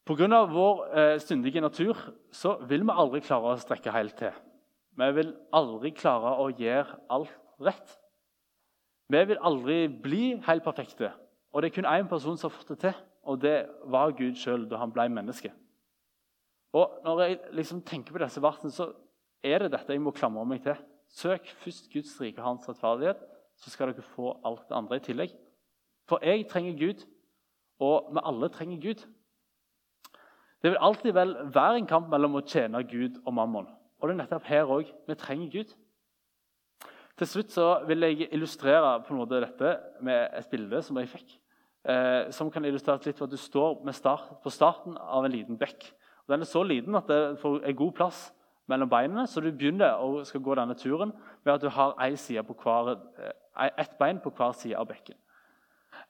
Pga. 0.06 0.46
vår 0.46 0.82
eh, 0.98 1.20
syndige 1.20 1.62
natur 1.62 1.98
så 2.32 2.60
vil 2.70 2.84
vi 2.86 2.94
aldri 2.94 3.24
klare 3.26 3.56
å 3.56 3.58
strekke 3.58 3.94
helt 3.94 4.14
til. 4.20 4.34
Vi 4.96 5.08
vil 5.18 5.32
aldri 5.54 5.92
klare 5.98 6.36
å 6.44 6.52
gjøre 6.54 7.00
alt 7.10 7.34
rett. 7.66 7.96
Vi 9.10 9.22
vil 9.26 9.42
aldri 9.42 9.88
bli 9.90 10.36
helt 10.46 10.64
perfekte. 10.64 11.10
Og 11.54 11.62
det 11.62 11.72
er 11.72 11.76
kun 11.76 11.90
én 11.90 12.10
person 12.10 12.38
som 12.38 12.52
har 12.52 12.58
fått 12.58 12.76
det 12.76 12.80
til, 12.84 13.02
og 13.26 13.42
det 13.42 13.58
var 13.90 14.14
Gud 14.14 14.38
sjøl 14.38 14.68
da 14.70 14.78
han 14.82 14.94
ble 14.94 15.08
menneske. 15.10 15.52
Og 16.76 17.02
Når 17.04 17.22
jeg 17.24 17.40
liksom 17.56 17.82
tenker 17.82 18.14
på 18.14 18.22
disse 18.22 18.42
versene, 18.44 18.72
så 18.72 18.92
er 19.44 19.64
det 19.64 19.72
dette 19.72 19.94
jeg 19.94 20.02
må 20.04 20.12
klamre 20.12 20.46
meg 20.46 20.62
til. 20.66 20.78
Søk 21.10 21.48
først 21.64 21.90
Guds 21.94 22.14
rike 22.22 22.42
og 22.42 22.50
hans 22.50 22.70
rettferdighet, 22.70 23.22
så 23.58 23.72
skal 23.72 23.94
dere 23.94 24.06
få 24.06 24.36
alt 24.46 24.66
det 24.70 24.76
andre 24.76 25.00
i 25.00 25.06
tillegg. 25.06 25.36
For 26.10 26.22
jeg 26.22 26.46
trenger 26.52 26.78
Gud, 26.78 27.06
og 27.80 28.12
vi 28.14 28.22
alle 28.22 28.50
trenger 28.54 28.82
Gud. 28.84 29.06
Det 30.66 30.72
vil 30.74 30.82
alltid 30.82 31.12
vel 31.14 31.36
være 31.54 31.78
en 31.78 31.86
kamp 31.86 32.08
mellom 32.10 32.40
å 32.40 32.42
tjene 32.42 32.80
Gud 32.90 33.20
og 33.22 33.36
mammon. 33.38 33.68
Og 34.02 34.08
det 34.10 34.16
er 34.16 34.18
nettopp 34.24 34.48
her 34.50 34.72
òg 34.74 34.88
vi 35.06 35.16
trenger 35.22 35.52
Gud. 35.54 35.74
Til 37.22 37.30
slutt 37.30 37.54
så 37.54 37.68
vil 37.86 38.02
jeg 38.02 38.32
illustrere 38.34 38.96
på 39.06 39.14
en 39.14 39.20
måte 39.20 39.44
dette 39.44 39.76
med 40.02 40.34
et 40.34 40.48
bilde 40.50 40.82
som 40.82 40.98
jeg 40.98 41.12
fikk. 41.12 41.36
Eh, 41.86 42.32
som 42.34 42.50
kan 42.50 42.66
illustrere 42.66 42.98
litt 43.06 43.20
for 43.20 43.30
at 43.30 43.36
du 43.36 43.38
står 43.38 43.94
start, 43.94 44.32
på 44.42 44.50
starten 44.50 44.98
av 44.98 45.28
en 45.28 45.36
liten 45.36 45.60
bekk. 45.62 45.86
Og 46.26 46.34
den 46.34 46.42
er 46.42 46.50
så 46.50 46.64
liten 46.66 46.98
at 46.98 47.14
det 47.14 47.22
en 47.46 47.78
god 47.78 47.94
plass 48.02 48.32
mellom 48.66 48.90
beinene, 48.90 49.28
så 49.30 49.46
du 49.46 49.52
begynner 49.52 50.02
å 50.02 50.26
skal 50.26 50.42
gå 50.42 50.58
denne 50.58 50.74
turen 50.74 51.14
med 51.46 51.54
at 51.54 51.62
du 51.62 51.70
har 51.70 51.94
hver, 51.94 52.98
eh, 53.22 53.70
ett 53.78 54.00
bein 54.00 54.18
på 54.18 54.34
hver 54.34 54.58
side 54.58 54.82
av 54.82 54.90
bekken. 54.90 55.14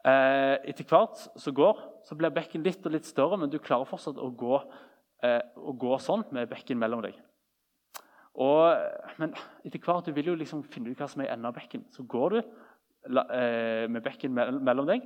Eh, 0.06 0.56
etter 0.70 0.86
hvert 0.86 1.18
så 1.42 1.54
går, 1.56 1.80
så 2.06 2.18
blir 2.18 2.34
bekken 2.34 2.62
litt 2.66 2.84
og 2.86 2.94
litt 2.94 3.08
større, 3.10 3.40
men 3.42 3.50
du 3.50 3.58
klarer 3.58 3.88
fortsatt 3.90 4.20
å 4.22 4.28
gå, 4.38 4.60
eh, 5.26 5.42
å 5.58 5.74
gå 5.74 5.98
sånn 5.98 6.28
med 6.36 6.52
bekken 6.52 6.78
mellom 6.78 7.02
deg. 7.02 7.18
Og, 8.36 8.78
men 9.18 9.34
etter 9.66 9.82
hvert 9.82 10.06
du 10.06 10.14
vil 10.14 10.30
jo 10.30 10.38
liksom 10.38 10.62
finne 10.70 10.92
ut 10.92 11.00
hva 11.00 11.08
som 11.10 11.24
er 11.24 11.32
enden 11.34 11.50
av 11.50 11.56
bekken. 11.56 11.88
Så 11.90 12.04
går 12.04 12.36
du 12.36 12.42
med 13.06 14.02
bekken 14.02 14.34
mellom 14.34 14.88
deg, 14.90 15.04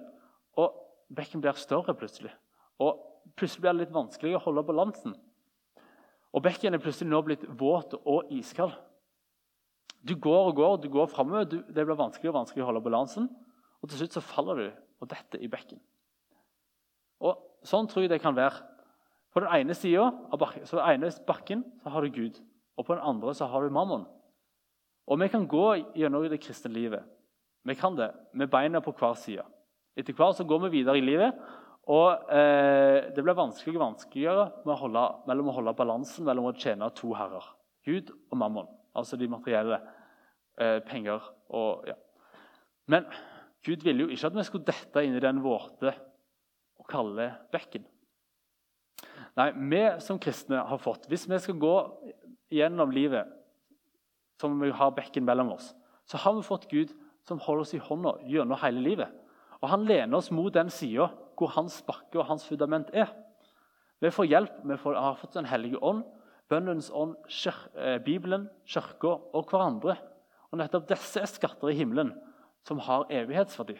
og 0.55 0.75
bekken 1.11 1.41
blir 1.43 1.57
større 1.59 1.93
plutselig. 1.99 2.31
Og 2.79 2.99
plutselig 3.35 3.65
blir 3.65 3.73
det 3.75 3.81
litt 3.83 3.95
vanskelig 3.95 4.37
å 4.37 4.43
holde 4.45 4.63
balansen. 4.67 5.15
Og 6.31 6.43
bekken 6.45 6.73
er 6.73 6.83
plutselig 6.83 7.11
nå 7.11 7.21
blitt 7.25 7.43
våt 7.59 7.95
og 7.99 8.31
iskald. 8.31 8.71
Du 9.99 10.15
går 10.15 10.51
og 10.51 10.55
går, 10.55 10.77
du 10.83 10.89
går 10.91 11.09
framover, 11.11 11.45
det 11.49 11.85
blir 11.85 11.99
vanskelig 11.99 12.31
og 12.31 12.39
vanskelig 12.39 12.63
å 12.63 12.69
holde 12.69 12.85
balansen. 12.85 13.27
Og 13.79 13.89
til 13.89 14.01
slutt 14.01 14.15
så 14.15 14.23
faller 14.23 14.61
du 14.61 14.67
og 14.99 15.09
detter 15.11 15.41
i 15.43 15.51
bekken. 15.51 15.79
Og 17.19 17.45
Sånn 17.67 17.89
tror 17.91 18.05
jeg 18.05 18.13
det 18.13 18.21
kan 18.23 18.37
være. 18.37 18.61
På 19.35 19.41
den 19.43 19.51
ene 19.51 19.75
sida 19.75 20.05
av 20.31 20.39
bakken, 20.39 20.63
så 20.65 20.79
ene 20.79 21.09
bakken 21.27 21.65
så 21.83 21.91
har 21.91 22.05
du 22.05 22.15
Gud, 22.15 22.39
og 22.79 22.87
på 22.87 22.95
den 22.95 23.03
andre 23.03 23.33
så 23.35 23.49
har 23.51 23.65
du 23.65 23.73
mammon. 23.75 24.05
Og 25.09 25.19
Vi 25.19 25.27
kan 25.27 25.47
gå 25.47 25.65
gjennom 25.97 26.23
det 26.29 26.39
kristne 26.41 26.71
livet. 26.71 27.03
Vi 27.65 27.75
kan 27.75 27.95
det 27.95 28.13
med 28.33 28.49
beina 28.49 28.79
på 28.81 28.93
hver 28.95 29.17
side. 29.19 29.43
Etter 29.97 30.15
hvert 30.15 30.37
så 30.37 30.45
går 30.47 30.63
vi 30.63 30.79
videre 30.79 30.97
i 30.97 31.03
livet, 31.03 31.35
og 31.89 32.31
eh, 32.31 33.09
Det 33.13 33.23
blir 33.23 33.35
vanskeligere 33.35 33.81
og 33.81 33.85
vanskeligere 33.91 34.45
å 34.65 34.75
holde, 34.77 35.05
mellom 35.27 35.49
å 35.49 35.55
holde 35.57 35.73
balansen 35.77 36.25
mellom 36.25 36.49
å 36.49 36.53
tjene 36.53 36.89
to 36.95 37.13
herrer, 37.17 37.45
Gud 37.85 38.11
og 38.31 38.37
mammon, 38.37 38.69
altså 38.95 39.17
de 39.17 39.27
materielle 39.27 39.81
eh, 40.59 40.79
penger. 40.85 41.21
Og, 41.49 41.87
ja. 41.89 41.97
Men 42.85 43.09
Gud 43.65 43.83
ville 43.83 44.05
jo 44.05 44.13
ikke 44.13 44.29
at 44.29 44.37
vi 44.37 44.45
skulle 44.47 44.67
dette 44.69 45.03
inn 45.03 45.17
i 45.17 45.23
den 45.23 45.41
våte 45.43 45.91
og 46.79 46.87
kalde 46.89 47.27
bekken. 47.51 47.83
Nei, 49.39 49.51
vi 49.71 49.83
som 50.03 50.19
kristne 50.19 50.63
har 50.67 50.79
fått 50.81 51.05
Hvis 51.07 51.27
vi 51.29 51.37
skal 51.39 51.59
gå 51.61 51.75
gjennom 52.51 52.91
livet 52.91 53.29
som 54.39 54.55
vi 54.59 54.71
har 54.71 54.95
bekken 54.95 55.25
mellom 55.27 55.53
oss, 55.53 55.73
så 56.07 56.17
har 56.23 56.35
vi 56.35 56.45
fått 56.47 56.69
Gud 56.71 56.93
som 57.27 57.41
holder 57.43 57.65
oss 57.65 57.73
i 57.75 57.81
hånda 57.83 58.15
gjennom 58.27 58.59
hele 58.61 58.83
livet. 58.83 59.09
Og 59.59 59.67
Han 59.69 59.83
lener 59.87 60.17
oss 60.17 60.31
mot 60.31 60.53
den 60.53 60.71
sida 60.71 61.09
hvor 61.37 61.51
hans 61.55 61.81
bakke 61.87 62.19
og 62.19 62.27
hans 62.27 62.45
fundament 62.47 62.89
er. 62.95 63.11
Vi 63.99 64.11
får 64.11 64.29
hjelp, 64.31 64.61
vi 64.63 64.77
får, 64.79 64.95
har 64.95 65.19
fått 65.19 65.35
Den 65.35 65.49
hellige 65.51 65.79
ånd, 65.83 66.05
bønnens 66.49 66.89
ånd, 66.95 67.17
kjør, 67.27 67.59
eh, 67.75 67.97
Bibelen, 67.99 68.47
kirka 68.65 69.19
og 69.35 69.51
hverandre. 69.51 69.97
Og 70.49 70.59
nettopp 70.59 70.87
disse 70.87 71.19
er 71.19 71.29
skatter 71.29 71.69
i 71.69 71.77
himmelen 71.77 72.15
som 72.67 72.81
har 72.83 73.07
evighetsverdi. 73.09 73.77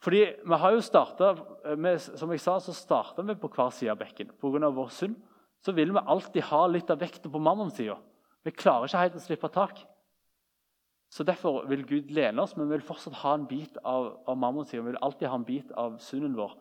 Fordi 0.00 0.20
vi 0.48 0.58
har 0.62 0.72
jo 0.72 0.80
startet, 0.80 1.40
med, 1.76 2.00
Som 2.00 2.30
jeg 2.32 2.40
sa, 2.40 2.58
så 2.58 2.72
starta 2.72 3.22
vi 3.22 3.34
på 3.34 3.50
hver 3.52 3.70
side 3.70 3.92
av 3.92 3.98
bekken. 4.00 4.30
Pga. 4.40 4.70
vår 4.70 4.88
synd 4.88 5.16
så 5.60 5.72
vil 5.76 5.92
vi 5.92 6.00
alltid 6.06 6.42
ha 6.48 6.66
litt 6.66 6.90
av 6.90 7.00
vekta 7.00 7.28
på 7.28 7.38
mammonsida. 7.38 7.98
Vi 8.44 8.50
klarer 8.50 8.88
ikke 8.88 9.02
helt 9.02 9.18
å 9.18 9.20
slippe 9.20 9.50
tak. 9.52 9.82
Så 11.10 11.24
Derfor 11.26 11.66
vil 11.68 11.84
Gud 11.84 12.10
lene 12.10 12.42
oss, 12.42 12.56
men 12.56 12.68
vi 12.68 12.78
vil 12.78 12.86
fortsatt 12.86 13.18
ha 13.20 13.34
en 13.34 13.46
bit 13.46 13.76
av, 13.84 14.22
av 14.26 14.38
mammonsida. 14.38 14.82
Vi 14.82 14.92
vil 14.92 15.02
alltid 15.02 15.28
ha 15.28 15.36
en 15.36 15.44
bit 15.44 15.72
av 15.72 15.98
synden 15.98 16.36
vår 16.38 16.54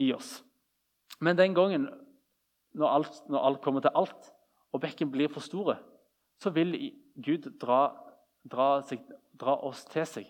i 0.00 0.12
oss. 0.14 0.38
Men 1.20 1.36
den 1.36 1.54
gangen, 1.54 1.88
når 2.78 2.88
alt, 2.88 3.22
når 3.28 3.44
alt 3.44 3.62
kommer 3.64 3.84
til 3.84 3.92
alt, 3.98 4.32
og 4.72 4.80
bekken 4.80 5.10
blir 5.10 5.28
for 5.32 5.44
store, 5.44 5.76
så 6.38 6.52
vil 6.54 6.76
Gud 7.18 7.48
dra, 7.60 7.88
dra, 8.50 8.68
seg, 8.86 9.04
dra, 9.38 9.56
oss 9.66 9.84
til 9.90 10.06
seg. 10.08 10.28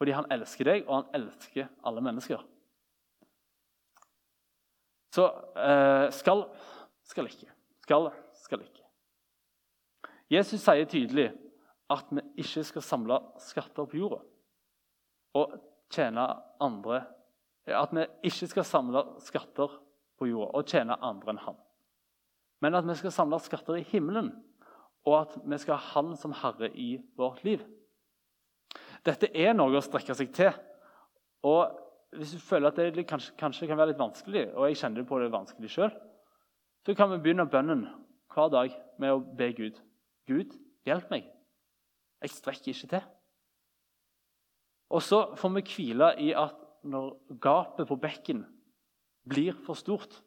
Fordi 0.00 0.14
han 0.16 0.28
elsker 0.34 0.68
deg, 0.68 0.84
og 0.88 1.00
han 1.00 1.22
elsker 1.22 1.68
alle 1.86 2.02
mennesker. 2.04 2.42
Så 5.12 5.26
eh, 5.60 6.08
skal 6.16 6.46
skal 7.04 7.28
ikke. 7.28 7.50
Skal 7.84 8.08
skal 8.40 8.62
ikke. 8.64 8.84
Jesus 10.32 10.62
sier 10.62 10.88
tydelig 10.88 11.28
at 11.92 12.08
vi 12.10 12.22
ikke 12.40 12.64
skal 12.64 12.84
samle 12.84 13.18
skatter 13.42 13.88
på 13.88 13.98
jorda 14.00 14.22
og 15.36 15.58
tjene 15.92 16.24
andre 16.60 17.02
At 17.66 17.92
vi 17.94 18.02
ikke 18.26 18.48
skal 18.50 18.64
samle 18.66 19.02
skatter 19.22 19.76
på 20.18 20.26
jorda 20.26 20.58
og 20.58 20.66
tjene 20.66 20.96
andre 20.98 21.30
enn 21.30 21.42
han. 21.44 21.58
Men 22.62 22.74
at 22.74 22.88
vi 22.88 22.96
skal 22.98 23.12
samle 23.14 23.38
skatter 23.42 23.78
i 23.78 23.84
himmelen, 23.86 24.32
og 25.08 25.16
at 25.18 25.38
vi 25.42 25.58
skal 25.58 25.78
ha 25.78 25.92
Han 25.94 26.16
som 26.16 26.34
Herre 26.36 26.70
i 26.78 26.96
vårt 27.18 27.42
liv. 27.44 27.62
Dette 29.02 29.30
er 29.34 29.54
noe 29.56 29.74
å 29.78 29.82
strekke 29.82 30.14
seg 30.14 30.30
til. 30.34 30.52
Og 31.42 31.78
Hvis 32.12 32.34
du 32.36 32.42
føler 32.44 32.68
at 32.68 32.76
det 32.76 33.06
kanskje, 33.08 33.32
kanskje 33.40 33.66
kan 33.66 33.78
være 33.80 33.94
litt 33.94 34.00
vanskelig, 34.02 34.50
og 34.52 34.66
jeg 34.68 34.76
kjenner 34.82 35.06
på 35.08 35.16
det 35.16 35.30
vanskelig 35.32 35.70
sjøl, 35.72 35.94
så 36.84 36.92
kan 36.92 37.08
vi 37.08 37.16
begynne 37.24 37.46
bønnen 37.48 37.86
hver 38.34 38.50
dag 38.52 38.74
med 39.00 39.14
å 39.14 39.22
be 39.22 39.48
Gud. 39.56 39.78
Gud, 40.28 40.52
hjelp 40.84 41.08
meg. 41.08 41.30
Jeg 42.20 42.34
strekker 42.34 42.74
ikke 42.74 42.90
til. 42.90 43.06
Og 44.92 45.00
så 45.00 45.22
får 45.40 45.54
vi 45.56 45.64
hvile 45.70 46.10
i 46.20 46.28
at 46.36 46.60
når 46.84 47.14
gapet 47.40 47.88
på 47.88 47.96
bekken 47.96 48.44
blir 49.24 49.56
for 49.64 49.78
stort, 49.78 50.18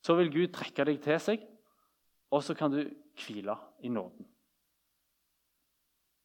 så 0.00 0.16
vil 0.16 0.32
Gud 0.32 0.54
trekke 0.56 0.88
deg 0.88 1.04
til 1.04 1.20
seg, 1.20 1.44
og 2.32 2.42
så 2.42 2.54
kan 2.56 2.72
du 2.72 2.82
hvile 3.26 3.56
i 3.84 3.88
nåden. 3.88 4.26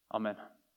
Amen. 0.09 0.35